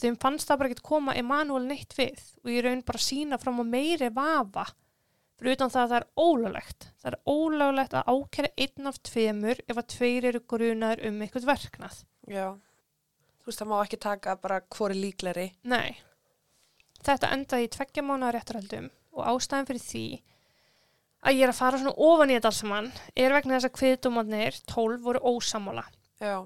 [0.00, 3.58] Þeim fannst það bara ekki koma Emanuel neitt við og ég raun bara sína fram
[3.60, 4.68] á meiri vafa
[5.40, 9.62] fyrir utan það að það er ólöglegt það er ólöglegt að ákæra einn af tveimur
[9.66, 12.52] ef að tveir eru grunar um eitthvað verknað Já.
[13.40, 15.46] Þú veist, það má ekki taka bara hvori líkleri.
[15.70, 15.96] Nei.
[17.06, 20.04] Þetta endaði í tveggja mánuða réttarhaldum og ástæðan fyrir því
[21.20, 22.90] að ég er að fara svona ofan í þetta alls saman
[23.24, 25.84] er vegna þess að kviðdómanir 12 voru ósamála
[26.20, 26.36] Já.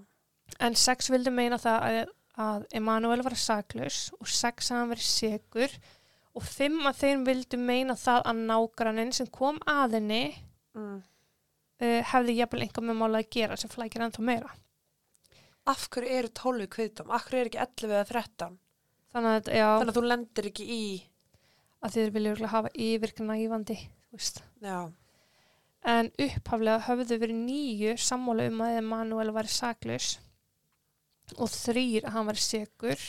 [0.58, 2.14] en 6 vildu meina það að,
[2.46, 5.76] að Emanuel var saklaus og 6 að hann verið segur
[6.34, 10.24] og 5 að þeim vildu meina það að nágrannin sem kom að henni
[10.74, 10.96] Mm.
[11.78, 14.48] uh, hefði jafnvel einhver með mála að gera sem flækir ennþá meira.
[15.70, 17.12] Af hverju eru 12 kviðdóm?
[17.14, 18.56] Af hverju eru ekki 11 eða 13?
[19.14, 20.84] Þannig að, já, Þannig að þú lendir ekki í...
[21.84, 22.74] að þið vilja hafa
[24.14, 24.40] veist.
[24.62, 24.90] Já.
[25.84, 30.14] En upphaflega höfðu verið nýju sammála um að Emanuel væri saklaus
[31.36, 33.04] og þrýr að hann væri segur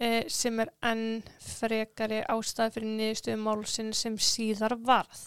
[0.00, 5.24] eh, sem er enn frekari ástæði fyrir niðurstöðum málsinn sem síðar varð.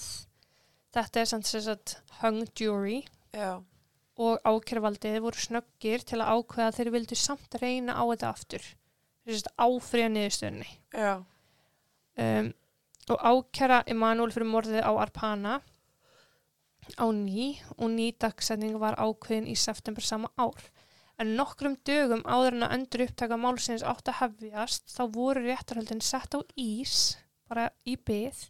[0.93, 3.01] Þetta er samt sem sagt hung jury
[3.33, 3.63] Já.
[4.19, 8.67] og ákjærvaldið voru snöggir til að ákveða þeir vildu samt reyna á þetta aftur.
[9.25, 10.69] Áfriða niðurstöðunni.
[12.13, 12.49] Um,
[13.09, 15.59] og ákjara Emanuel fyrir morðið á Arpana
[16.99, 20.59] á ný og ný dagsetning var ákveðin í september sama ár.
[21.21, 26.01] En nokkrum dögum áður en að endur upptaka málsins átt að hefjast þá voru réttarhöldin
[26.03, 27.15] sett á ís,
[27.47, 28.47] bara í byð,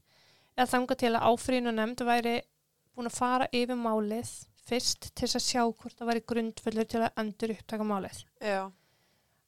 [0.56, 2.38] eða þanga til að áfrínu nefnd væri
[2.94, 4.32] búin að fara yfir málið
[4.64, 8.24] fyrst til að sjá hvort það væri grundfullur til að endur upptaka málið.
[8.40, 8.72] Já.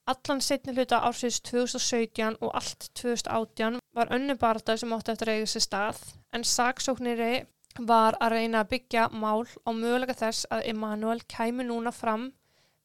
[0.06, 5.40] Allan setni hluta ársins 2017 og allt 2018 var önnu barða sem átti eftir að
[5.40, 6.02] eiga sér stað
[6.38, 7.30] en saksókniri
[7.90, 12.28] var að reyna að byggja mál á mögulega þess að Emanuel kæmi núna fram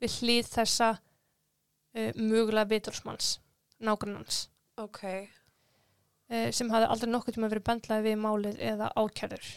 [0.01, 3.35] við hlýð þessa uh, mögulega vitursmanns,
[3.85, 4.47] nágrannans,
[4.81, 5.03] Ok.
[6.33, 9.51] uh, sem hafði aldrei nokkuð tíma verið bendlaði við málið eða ákjærður.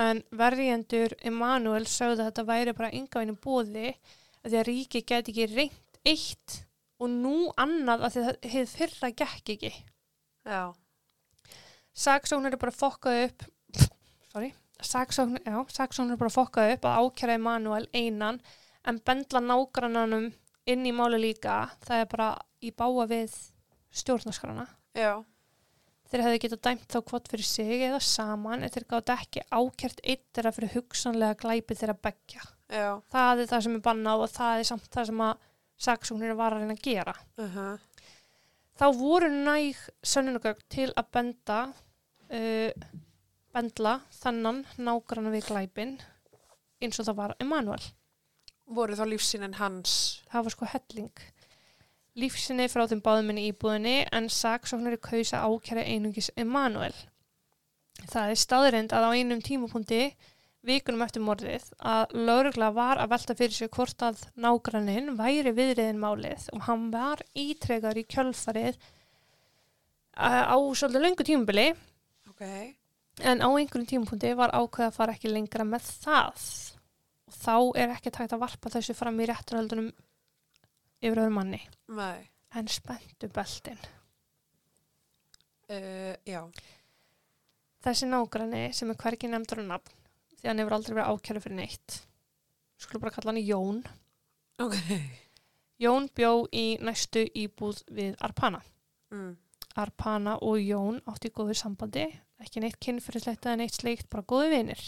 [0.00, 3.94] En verjendur Emanuel sögðu að þetta væri bara yngavinu bóði
[4.42, 6.58] að því að ríki geti ekki reynt eitt
[7.00, 9.72] og nú annað að þið fyrra gekk ekki.
[10.46, 10.72] Já.
[11.96, 13.46] Saksóknir er bara fokkað upp
[14.30, 18.38] sorry, saksóknir, já, saksóknir er bara fokkað upp að ákjæra Emanuel einan
[18.86, 20.30] en bendla nágrannanum
[20.70, 22.30] inn í máli líka, það er bara
[22.62, 23.34] í báa við
[24.00, 24.66] stjórnarskrana.
[24.96, 25.18] Já.
[26.10, 30.00] Þeir hefðu getað dæmt þá hvort fyrir sig eða saman en þeir gátt ekki ákjært
[30.02, 32.42] eitt þeirra fyrir hugsanlega glæpi þeirra begja.
[32.70, 32.88] Já.
[33.12, 35.46] Það er það sem er bannað og það er samt það sem að
[35.80, 37.16] saksóknir var að reyna að gera.
[37.40, 37.76] Uh
[38.80, 39.76] Þá voru næg
[40.08, 41.56] sönnunagögn til að benda,
[42.32, 42.70] uh,
[43.52, 45.98] bendla þannan nágranna við glæpin
[46.80, 47.82] eins og það var Emanuel.
[48.70, 50.22] Voru þá lífsýnin hans?
[50.32, 51.22] Það var sko helling.
[52.20, 56.96] Lífsinni frá þeim báðuminni íbúðinni en saksóknari kausa ákjæra einungis Emanuel.
[58.08, 60.06] Það er staðrind að á einum tímapunkti
[60.66, 66.00] vikunum eftir morðið að laurugla var að velta fyrir sig hvort að nágranninn væri viðriðin
[66.02, 68.76] málið og hann var ítrekar í kjölfarið
[70.20, 71.68] uh, á svolítið löngu tímabili
[72.28, 72.42] Ok.
[73.24, 76.44] en á einhverjum tímapunkti var ákveð að fara ekki lengra með það
[77.30, 79.88] og þá er ekki tægt að varpa þessu fram í rétturhaldunum
[81.00, 82.28] yfir öðrum manni Nei.
[82.52, 83.80] en spenntu beltin.
[85.70, 86.42] Uh, já.
[87.80, 89.99] Þessi nágranni sem er hvergi nefndur á nafn
[90.40, 91.98] því hann hefur aldrei verið ákjæru fyrir neitt.
[92.80, 93.82] Skulum bara kalla hann Jón.
[94.60, 94.76] Ok.
[95.80, 98.60] Jón bjó í næstu íbúð við Arpana.
[99.12, 99.36] Mm.
[99.80, 102.08] Arpana og Jón átti í góðu sambandi,
[102.42, 104.82] ekki neitt kynfyrirslegt eða neitt sleikt, bara góðu vinir.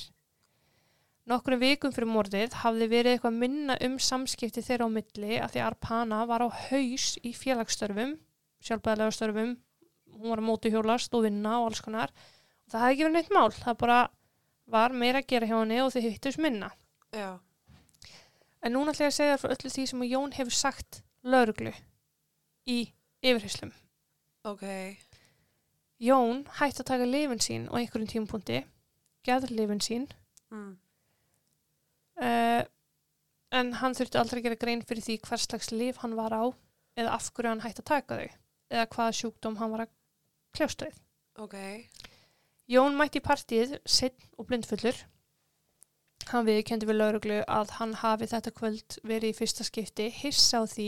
[1.31, 5.61] Nokkrum vikum fyrir morðið hafði verið eitthvað minna um samskipti þeirra á milli að því
[5.69, 8.17] Arpana var á haus í félagsstörfum,
[8.59, 9.53] sjálfbæðilega störfum,
[10.17, 12.11] hún var að móti hjólast og vinna og alls konar.
[12.67, 14.01] Og það hafði ekki verið neitt mál, það bara
[14.73, 16.71] var meira að gera hjá henni og þau hittust minna.
[17.13, 17.39] Já.
[18.63, 21.73] En núna ætla ég að segja þér frá öllu því sem Jón hefur sagt lauruglu
[22.71, 22.79] í
[23.23, 23.73] yfirhyslum.
[24.47, 24.63] Ok.
[26.03, 28.63] Jón hætti að taka lifin sín á einhverjum tímapunkti,
[29.27, 30.09] geður lifin sín,
[30.53, 30.73] Mm.
[32.21, 32.63] uh,
[33.57, 36.45] en hann þurfti aldrei að gera grein fyrir því hvers slags lif hann var á
[37.01, 38.29] eða af hverju hann hætti að taka þau
[38.73, 39.95] eða hvaða sjúkdóm hann var að
[40.53, 40.99] kljásta við.
[41.41, 41.57] Ok.
[42.73, 44.97] Jón mætti í partíið sinn og blindfullur.
[46.31, 50.65] Hann viðkendi við lauruglu að hann hafi þetta kvöld verið í fyrsta skipti hissa á
[50.71, 50.87] því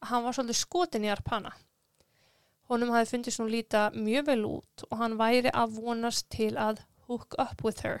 [0.00, 1.52] að hann var svolítið skotin í Arpana.
[2.70, 6.80] Honum hafi fundist hún líta mjög vel út og hann væri að vonast til að
[7.06, 8.00] hook up with her,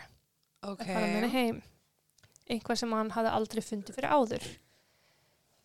[0.62, 0.80] Ok.
[0.80, 1.62] að fara henni heim.
[2.50, 4.46] Einhvað sem hann hafi aldrei fundið fyrir áður.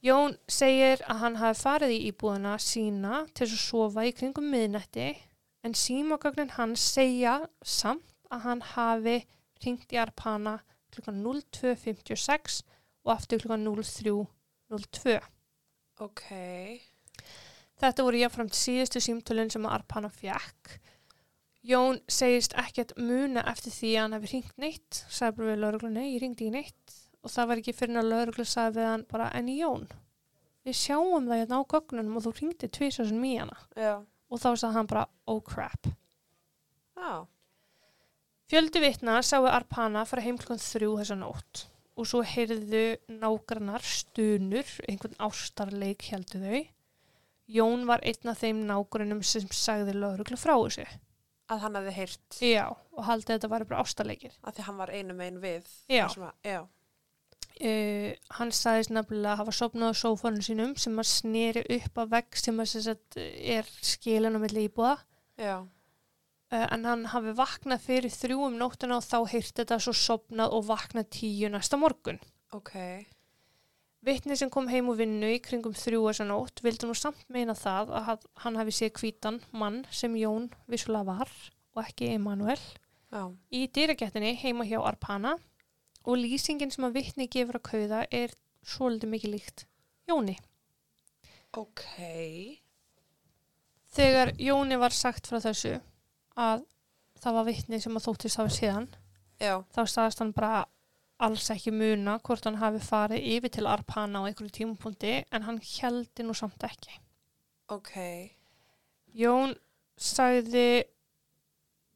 [0.05, 5.07] Jón segir að hann hafi farið í íbúðuna sína til að sofa í kringum miðnætti
[5.65, 9.17] en símagögnin hans segja samt að hann hafi
[9.65, 10.59] ringt í Arpana
[10.93, 12.61] klukkan 02.56
[13.05, 15.19] og aftur klukkan 03.02.
[16.05, 16.25] Ok.
[17.81, 20.77] Þetta voru jáfnframt síðustu símtölinn sem Arpana fjekk.
[21.65, 25.89] Jón segist ekkert muna eftir því að hann hefði ringt neitt, sagði bara við lauruglu,
[25.89, 29.05] nei, ég ringdi ekki neitt og það var ekki fyrir að lauruglu sagði við hann
[29.09, 29.87] bara, en Jón,
[30.65, 33.95] við sjáum það hérna á gögnunum og þú ringdi tvísasun í hana Já.
[34.31, 35.89] Og þá sagði hann bara, oh crap.
[36.95, 37.25] Já.
[38.49, 41.65] Fjöldi vitna sáu Arpana fara heim klukkan þrjú þessa nótt
[41.95, 46.63] og svo heyrðu nágrannar stunur, einhvern ástarleik heldu þau.
[47.55, 50.85] Jón var einn af þeim nágrannum sem sagði lauruglu frá þessu.
[51.53, 54.33] Að hann hefði heyrt Já, og haldið að þetta væri bara ástarleikir.
[54.41, 55.69] að því hann var einu megin við.
[55.93, 56.07] Já.
[56.09, 56.61] að, já.
[57.55, 62.11] Uh, hann sagðist nefnilega að hafa sopnað á sófanum sínum sem að sneri upp að
[62.11, 64.97] vegg sem að sagt, er skilin á milli íbúða.
[65.39, 65.55] Já.
[66.51, 70.57] Uh, en hann hafi vaknað fyrir þrjú um nóttina og þá heyrti þetta svo sopnað
[70.57, 72.19] og vaknað tíu næsta morgun.
[72.55, 72.75] Ok.
[74.05, 77.55] Vittni sem kom heim úr vinnu í kringum þrjú þessa nótt vildi nú samt meina
[77.57, 81.31] það að hann hafi séð hvítan mann sem Jón vissulega var
[81.73, 82.59] og ekki Emanuel
[83.09, 83.31] Já.
[83.49, 85.33] í dýragettinni heima hjá Arpana
[86.05, 88.35] og lýsingin sem að vittni gefur að kauða er
[88.65, 89.65] svolítið mikið líkt
[90.09, 90.35] Jóni.
[91.57, 91.81] Ok.
[93.95, 95.77] Þegar Jóni var sagt frá þessu
[96.35, 96.65] að
[97.23, 98.87] það var vittni sem að þóttist hafa síðan
[99.41, 99.63] Já.
[99.73, 100.65] þá staðast hann bara
[101.25, 105.61] alls ekki muna hvort hann hafi farið yfir til Arpana á einhverju tímapunkti en hann
[105.63, 106.99] heldi nú samt ekki.
[107.71, 107.95] Ok.
[109.15, 109.55] Jón
[109.97, 110.85] sagði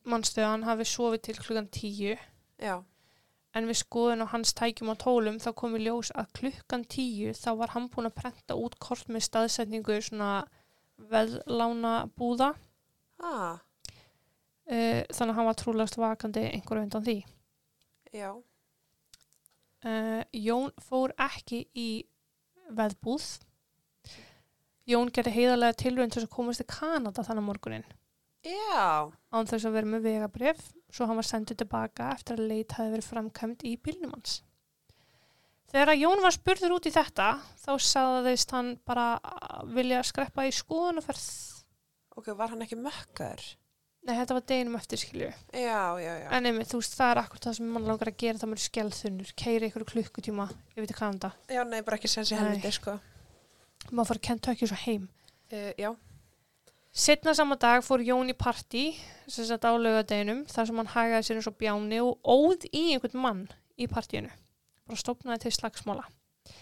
[0.10, 2.16] mannstu að hann hafi sofið til klukkan tíu
[2.60, 2.80] Já.
[3.60, 7.34] En við skoðun á hans tækjum á tólum þá kom í ljós að klukkan tíu
[7.38, 10.32] þá var hann búin að prenta út kort með staðsetningu svona
[11.12, 12.54] veðlána búða
[13.20, 13.60] Ah.
[14.72, 17.18] uh, þannig að hann var trúlegast vakandi einhverju undan því.
[18.16, 18.30] Já.
[19.84, 21.90] Uh, Jón fór ekki í
[22.76, 23.28] veðbúð.
[24.90, 27.84] Jón gerði heiðarlega tilrönd til þess að komast til Kanada þannig morgunin
[28.42, 29.12] Já.
[29.30, 32.94] án þess að vera með vegabrif svo hann var sendið tilbaka eftir að leit hafi
[32.96, 34.40] verið framkvæmt í bílnum hans.
[35.70, 37.30] Þegar að Jón var spurður út í þetta
[37.62, 39.08] þá sagðist hann bara
[39.70, 41.26] vilja skreppa í skoðunaferð.
[42.18, 43.44] Ok, var hann ekki mökkar?
[44.08, 45.30] Nei, þetta var deginum eftir skilju.
[45.54, 46.28] Já, já, já.
[46.34, 48.62] En einmitt, þú veist, það er akkur það sem mann langar að gera það með
[48.64, 51.32] skellþunnur, keiri ykkur klukkutíma yfir til Kanada.
[51.52, 52.42] Já, nei, bara ekki sens í Nei.
[52.42, 52.96] helviti, sko.
[53.92, 55.10] Má fara að Kentucky svo heim.
[55.52, 55.92] Uh, já.
[57.00, 58.90] Setna sama dag fór Jón í partí,
[59.32, 62.82] sem sagt á laugadeginum, þar sem hann hagaði sér eins og bjáni og óð í
[62.92, 63.44] einhvern mann
[63.80, 64.28] í partíinu.
[64.84, 66.04] Bara stopnaði til slagsmála.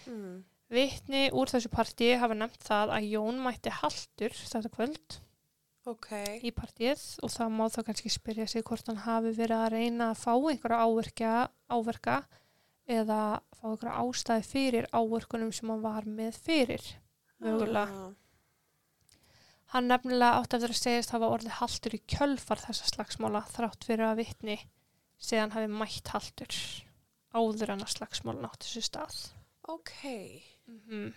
[0.06, 0.36] Mm.
[0.70, 5.16] Vitni úr þessu partí hafa nefnt það að Jón mætti haldur þetta kvöld
[5.90, 6.06] Ok.
[6.46, 10.12] í partíið og það má þá kannski spyrja sig hvort hann hafi verið að reyna
[10.12, 11.34] að fá einhverja áverka,
[11.66, 12.20] áverka
[12.86, 13.20] eða
[13.58, 16.88] fá einhverja ástæði fyrir áverkunum sem hann var með fyrir.
[17.42, 17.88] Mögulega.
[17.90, 18.27] Ah.
[19.74, 24.08] Hann nefnilega átti eftir að segjast hafa orðið haldur í kjölfar þessa slagsmála þrátt fyrir
[24.08, 24.58] að vitni
[25.32, 26.54] hann hafi mætt haldur
[27.36, 29.18] áður en að slagsmálun átti þessu stað.
[29.68, 29.92] Ok.
[30.68, 31.08] Mm -hmm.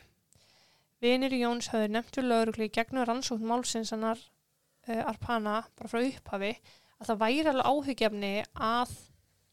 [1.02, 4.20] Vinir Jóns höfðu nefnt við laurugli í gegnum rannsókn málsins hannar
[4.88, 6.52] uh, Arpana bara frá upphafi
[7.00, 8.92] að það væri alveg áhugjefni að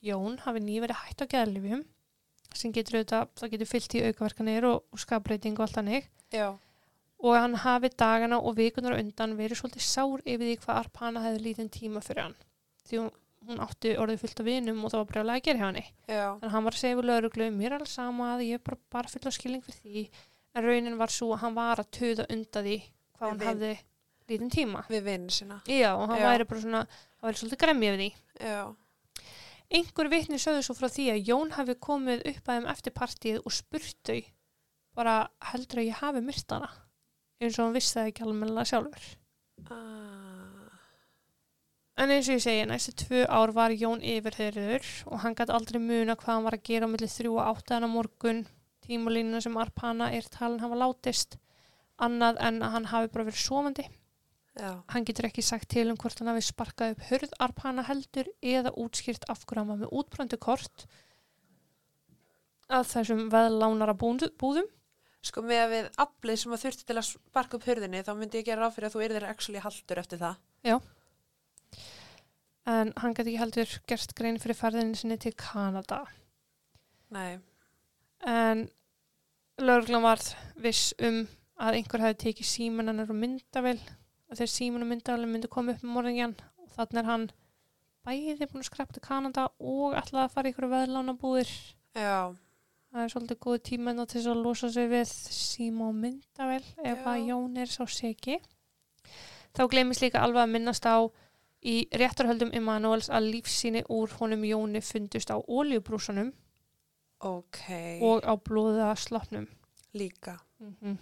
[0.05, 1.85] Jón hafi nýverið hætt á geðlifjum
[2.55, 6.59] sem getur auðvitað, það getur fyllt í aukaverkanir og, og skapbreyting og allt hannig Já.
[7.19, 11.43] Og hann hafi dagana og vikunar undan verið svolítið sár yfir því hvað Arpana hefði
[11.47, 12.37] lítinn tíma fyrir hann.
[12.87, 13.11] Því hún,
[13.49, 15.83] hún átti orðið fyllt af vinum og það var brjálega að gera hjá
[16.15, 16.27] Já.
[16.39, 18.81] en hann var að segja við lauruglu mér er alveg sama að ég er bara,
[18.95, 20.09] bara full á skilning fyrir því.
[20.55, 22.79] En raunin var svo að hann var að töða undan því
[23.19, 23.75] hvað hann hafði
[24.29, 24.85] lítinn tíma.
[24.89, 25.63] Við vinn sína.
[25.67, 28.11] já og hann væri bara svona hann væri svolítið gremmið við því.
[28.47, 28.63] Já.
[29.69, 33.41] einhver vitni sögðu svo frá því að Jón hafi komið upp að þeim eftir partíið
[33.43, 34.21] og spurt þau
[34.97, 35.17] bara
[35.51, 36.71] heldur að ég hafi myrt hana
[37.41, 39.09] eins og hann vissi það ekki almennilega sjálfur
[39.69, 40.49] Ah.
[41.99, 45.81] En eins og ég segi, næstu tvö ár var Jón yfirheyrður og hann gæti aldrei
[45.83, 48.45] muna hvað hann var að gera á milli þrjú og átta en á morgun
[48.87, 51.37] tímulínuna sem Arpana er talin hafa látist
[51.99, 53.89] annað en að hann hafi bara verið sofandi.
[54.59, 54.71] Já.
[54.95, 58.73] Hann getur ekki sagt til um hvort hann hafi sparkað upp hörð Arpana heldur eða
[58.79, 60.87] útskýrt af hverju hann var með útbröndu kort
[62.71, 64.71] að þessum veðlánara búðum.
[65.27, 68.39] Sko með að við aflið sem að þurfti til að sparka upp hurðinni þá myndi
[68.39, 70.39] ég gera ráð fyrir að þú yrðir actually haldur eftir það.
[72.69, 76.05] En hann gæti ekki heldur gerst grein fyrir ferðinni sinni til Kanada.
[77.11, 77.39] Nei.
[78.29, 78.67] en
[79.59, 80.23] lauruglan var
[80.61, 81.23] viss um
[81.59, 85.87] að einhver hefði tekið símanannar og myndavel og þegar síman og myndavel myndi koma upp
[85.87, 87.25] um morðingjan og þannig er hann
[88.07, 91.51] bæði búin að skreppa til Kanada og ætlaði að fara í ykkur veðlánabúðir.
[91.99, 92.35] Já,
[92.99, 96.97] Það er svolítið góð tíma til þess að losa sig við síma og myndavel ef
[96.99, 97.05] Já.
[97.13, 98.39] að Jón er sá seki.
[99.55, 101.07] Þá gleymist líka alveg að minnast á
[101.63, 106.33] í réttarhöldum Immanuels að lífsýni úr honum Jóni fundust á oljubrúsanum
[107.23, 107.63] ok,
[108.03, 109.47] og á blóða slopnum.
[109.95, 110.41] líka.
[110.59, 110.99] Mm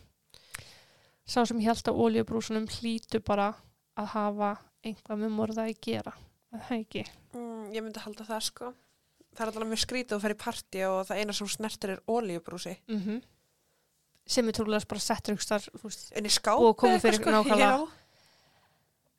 [1.25, 3.55] Sá sem hjælt á oljubrúsanum hlýtu bara
[3.97, 6.13] að hafa einhvað með morða að gera.
[6.53, 7.07] Er Það ekki.
[7.33, 8.75] Mm, ég myndi halda það sko.
[9.37, 12.05] Það er alltaf mjög skrítið að fara í partí og það eina sem snertir er
[12.09, 12.77] olíubrúsi.
[12.89, 13.23] Mm
[14.27, 17.77] Sem er trúlega bara settur í skáp Og komið fyrir nákvæmlega.
[17.79, 17.87] Já.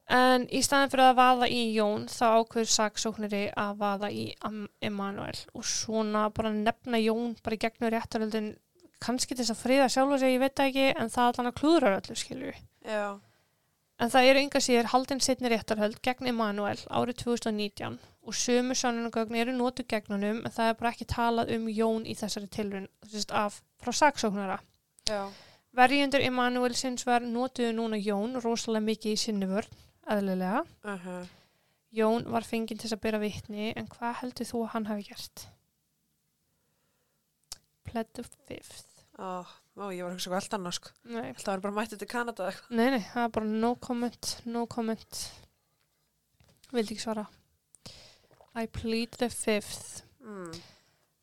[0.08, 4.26] En í staðin fyrir að vaða í Jón þá ákveður saksókniri að vaða í
[4.82, 8.54] Emmanuel og svona bara nefna Jón bara í gegnum réttaröldin
[9.04, 12.16] kannski þess að friða sjálfa sig, ég veit ekki en það allan að klúðrar öllu
[12.16, 12.54] skilju.
[14.00, 19.38] En það eru enga síður haldin setni réttarhöld gegn Emmanuel árið 2019 og sömu sannunagögn
[19.40, 22.88] eru notu gegnunum en það er bara ekki talað um Jón í þessari tilrun
[23.32, 24.60] af frá saksóknara.
[25.78, 30.64] Verjundur Emmanuel sinns var notuðu núna Jón rosalega mikið í sinni vörn, eðlilega.
[30.84, 31.26] Uh
[31.98, 35.48] Jón var fenginn til að byrja vitni en hvað heldur þú að hann hafi gert?
[37.88, 39.06] Pled the fifth.
[39.18, 39.42] Ó,
[39.80, 40.92] ó, ég var hugsa hvað allt annað.
[41.08, 44.66] Nei, Það var bara mættið til Kanada nei, nei, það er bara no comment, no
[44.70, 45.24] comment.
[46.76, 47.24] Vildi ekki svara.
[48.58, 50.04] I plead the fifth.
[50.26, 50.54] Mm.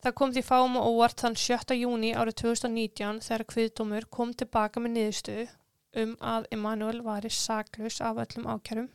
[0.04, 1.74] Það kom því fáum og óvart þann 7.
[1.80, 5.46] júni árið 2019 þegar kviðdómur kom tilbaka með niðurstöðu
[6.02, 8.90] um að Emanuel væri saklaus af öllum ákjærum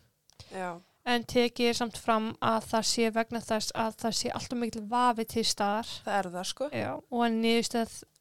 [0.53, 0.77] Já.
[1.07, 5.25] en tekið samt fram að það sé vegna þess að það sé alltaf mikil vafi
[5.33, 6.69] til staðar Það er það sko.
[6.75, 7.37] Já, og að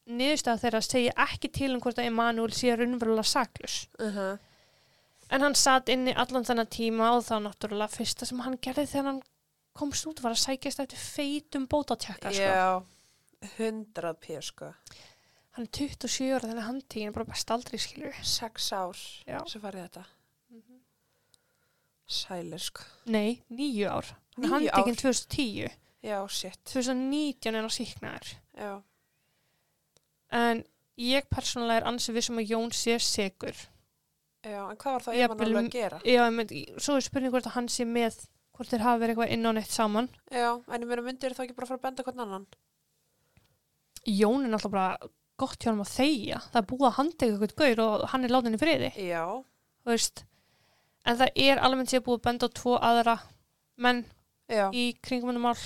[0.09, 4.39] niðurstað, þeirra segja ekki til um hvort að Emanuel sé raunverulega saklaus Uh
[5.29, 9.09] en hann satt inni allan þennan tíma og það náttúrulega fyrsta sem hann gerði þegar
[9.11, 9.19] hann
[9.79, 12.43] komst út var að sækjast eftir feitum bótatjekka sko.
[12.43, 12.85] Já.
[13.59, 14.73] 100 p sko.
[15.55, 19.41] hann er 27 ára þannig að hann tíðin bara best aldrei skilur 6 ár Já.
[19.51, 20.05] sem farið þetta.
[22.09, 22.83] Sælir sko.
[23.13, 24.07] Nei, nýju ár
[24.39, 25.03] hann Níu handtekinn ár?
[25.03, 25.71] 2010
[26.07, 26.59] Já, shit.
[26.71, 28.71] 2019 er hann síknaður Já.
[30.31, 30.63] en
[30.97, 33.59] ég persónulega er ansið vissum að Jón sé segur
[34.47, 35.99] Já, en hvað var það Emanuel um- að gera?
[36.07, 38.23] Já, mynd, svo er spurning hvort að hann sé með
[38.59, 41.47] hvort þeir hafa verið eitthvað inn á neitt saman Já, en ég meina myndir það
[41.47, 42.47] ekki bara fara að benda hvern annan?
[44.09, 47.59] Jón er náttúrulega bara gott hjá hann að þegja það er búið að handega eitthvað
[47.63, 49.25] gaur og hann er látin í friði Já.
[49.87, 50.25] veist
[51.09, 53.17] en það er almennt sér búið að benda á tvo aðra
[53.79, 54.05] menn
[54.51, 54.67] Já.
[54.75, 55.61] í kringum hann mál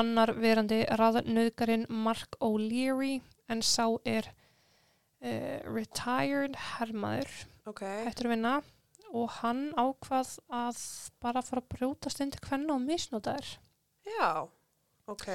[0.00, 3.18] annar verandi raðnöðgarinn Mark O'Leary
[3.50, 7.32] en sá er uh, retired hermaður
[7.68, 7.82] Ok.
[8.06, 8.52] hættur að vinna
[9.10, 10.84] og hann ákvað að
[11.22, 13.58] bara fara að brjótast indi hvenna og misnóta þær
[14.06, 14.48] Já.
[15.10, 15.26] Ok.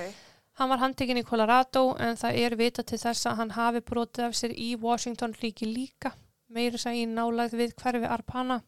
[0.55, 4.29] Hann var handtekinn í Colorado en það er vita til þess að hann hafi brotið
[4.29, 6.13] af sér í Washington ríki líka,
[6.47, 8.61] meira að í nálægð við hverfi Arpana.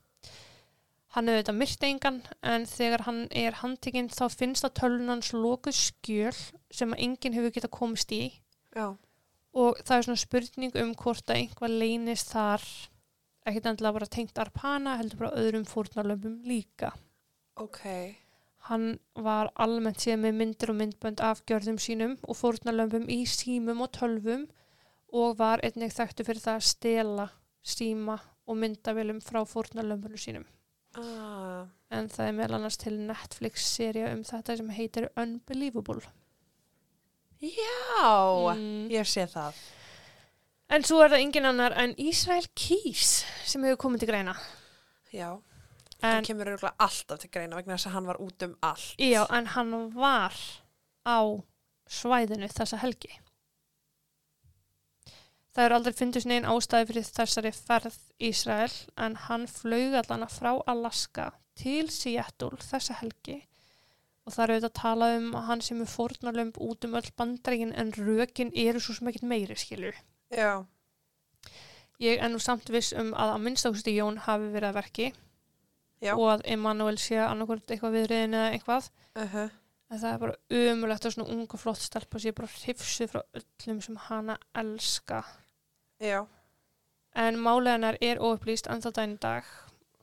[1.16, 5.78] Hann hefur þetta myrt engan en þegar hann er handtekinn þá finnst að tölunans lokuð
[5.80, 6.36] skjöl
[6.70, 8.22] sem að enginn hefur getað komist í
[8.76, 8.92] Já.
[9.56, 12.68] og það er svona spurning um hvort að einhvað leynist þar
[13.48, 16.92] ekkert endilega bara tengt Arpana heldur bara öðrum fórnarlöfum líka.
[17.58, 17.84] Ok.
[18.68, 23.84] Hann var almennt séð með myndir og myndbönd af gjörðum sínum og fórnarlömpum í símum
[23.86, 24.48] og tölvum
[25.16, 27.30] og var einnig þekktu fyrir það að stela
[27.64, 28.18] síma
[28.48, 30.46] og myndavélum frá fórnarlömpunum sínum.
[30.98, 31.68] Ah.
[31.94, 36.04] En það er meðal annars til Netflix-serja um þetta sem heitir Unbelievable.
[37.40, 38.56] Já.
[38.58, 38.88] Mm.
[38.92, 39.60] Ég sé það.
[40.68, 44.34] En svo er það engin annar en Ísrael Keys sem hefur komið til greina.
[45.16, 45.38] Já.
[46.02, 48.90] Það kemur örgulega alltaf til greina vegna þess að hann var út um allt.
[49.00, 50.36] já, en hann var
[51.08, 51.20] á
[51.88, 53.16] svæðinu þessa helgi.
[55.56, 60.52] Það eru aldrei fundist neginn ástæði fyrir þessari ferð Ísrael en hann flög allana frá
[60.68, 63.40] Alaska til Seattle þessa helgi
[64.28, 67.10] og það eru auðvitað að tala um að hann sem er fórnarlömb út um öll
[67.18, 69.96] bandreikin en rökin eru svo sem ekkert meiri skilur.
[70.32, 70.66] Já.
[72.00, 75.08] Ég er nú samt viss um að að minnstakusti Jón hafi verið að verki
[76.02, 76.14] Já.
[76.14, 79.50] og að Emanuel sé annarkvöld eitthvað viðriðin eða eitthvað Uh -huh.
[79.90, 83.82] en það er bara umulegt að svona unga flott stelpa sé bara hrifsuð frá öllum
[83.82, 85.24] sem hana elska
[86.00, 86.26] Já.
[87.16, 89.44] en málið hennar er óupplýst ennþá dæn í dag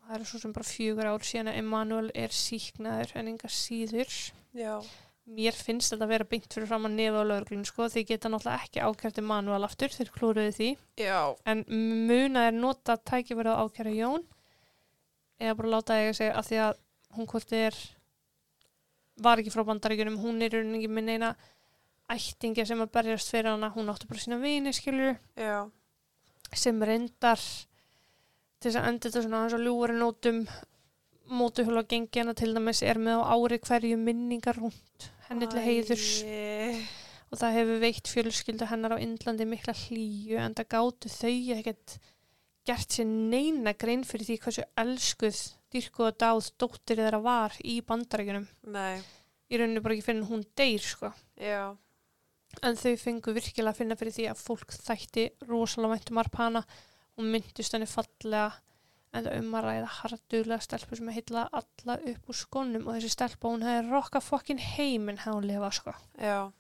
[0.09, 4.33] það eru svo sem bara fjögur ár síðan að Emanuel er síknaður en enga síður
[4.55, 4.83] Já.
[5.25, 8.29] Mér finnst þetta að vera beint fyrir fram að nefa á lauruglun sko því geta
[8.29, 10.71] náttúrulega ekki ákært Emanuel aftur þeir klúruðu því.
[11.01, 11.35] Já.
[11.47, 11.65] en
[12.09, 13.05] muna er nota að
[13.65, 14.25] ákæra Jón?
[15.41, 16.75] Eða bara láta eiga sig að því að
[17.17, 17.79] hún hvort er
[19.25, 21.35] var ekki frá bandaríkjunum hún er ekki með neina
[22.11, 25.65] ættingja sem að berjast fyrir hana hún átti bara sína vini skilur Já,
[26.53, 27.41] sem reyndar
[28.61, 30.41] til þess að enda þetta svona aðeins á ljúari nótum
[31.31, 36.09] mótuhjóla gengi hana til dæmis er með á ári hverju minningar húnt henni til heiðurs.
[37.33, 41.97] Og það hefur veitt fjölskyldu hennar á Indlandi mikla hlýju en það gátu þau ekkert
[42.65, 45.41] gert sér neina grein fyrir því hversu elskuð
[45.75, 48.47] dýrkuð og dáð dóttir þeirra var í bandaríkjunum.
[48.73, 49.01] Nei,
[49.51, 51.11] í rauninu bara ekki fyrir hún deyr sko.
[51.41, 51.75] Já,
[52.63, 56.63] en þau fengu virkilega að finna fyrir því að fólk þætti rosalega væntum arpana
[57.19, 58.53] og myndist henni fallega
[59.15, 63.15] en það um að ræða hardulega stelpu sem heitla alla upp úr skónum og þessi
[63.15, 65.95] stelpa hún hefði rokka fokkin heiminn hefði hún lifa sko.
[66.19, 66.51] Já,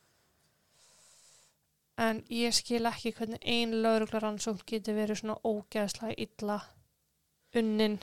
[2.01, 6.59] en ég skil ekki hvernig ein lauruglar rannsókn getur verið svona ógeðslega illa
[7.55, 8.01] unnin.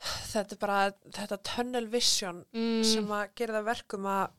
[0.00, 4.36] Þetta er bara þetta tunnel vision mm, sem að gera það verkum að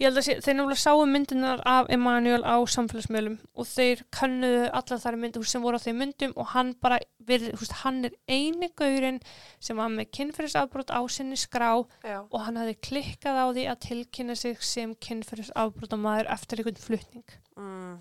[0.00, 4.70] ég held að sé, þeir náttúrulega sáu myndinar af Emanuel á samfélagsmiðlum og þeir kannuðu
[4.78, 6.98] allar þar myndir sem voru á þeim myndum og hann bara
[7.28, 9.20] verið, húst, hann er eini gaurinn
[9.60, 11.68] sem var með kynferðisafbrot á sinni skrá
[12.00, 17.38] já, og hann hafði klikkað á því að tilkynna sig sem kynferðisafbrotamæður eftir einhvern flutning.
[17.60, 17.94] Mm,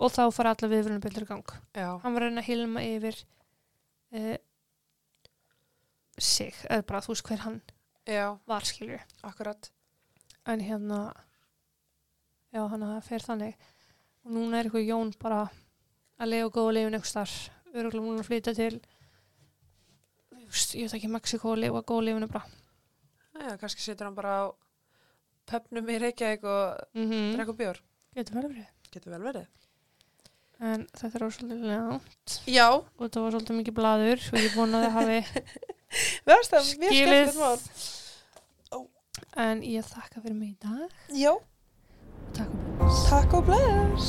[0.00, 1.56] og þá fara allar viðvörunarbildur í gang.
[1.76, 3.24] Já, hann var reyna að hilma yfir
[4.16, 4.36] uh,
[6.16, 7.60] sig, eða bara þú veist hver hann
[8.08, 9.68] já, var skilur akkurat
[10.48, 11.00] en hérna
[12.54, 13.66] já hann að það fer þannig.
[14.24, 15.42] Og núna er eitthvað Jón bara
[16.18, 17.36] að lega góða lifin eitthvað starf
[17.74, 18.78] öruglega múin að flytja til
[20.48, 22.48] veist, ég veit ekki Mexiko og lifa góða lifinu bara.
[23.38, 24.44] Já, kannski situr hann bara á
[25.48, 27.36] pöpnum í Reykjavík og mm -hmm.
[27.36, 27.80] drekku bjór.
[28.14, 28.68] Getur verið verið.
[28.92, 29.46] Getur vel verið.
[30.60, 32.42] En þetta er ósvöldið langt.
[32.46, 35.18] Já, og þetta var svolítið mikið blaður og ég vona að hafi
[36.72, 37.97] Skilið.
[39.36, 40.88] En ég þakka fyrir mig í dag.
[41.12, 41.42] Já, og
[42.36, 42.52] takk
[42.88, 44.08] fyrir takk og bless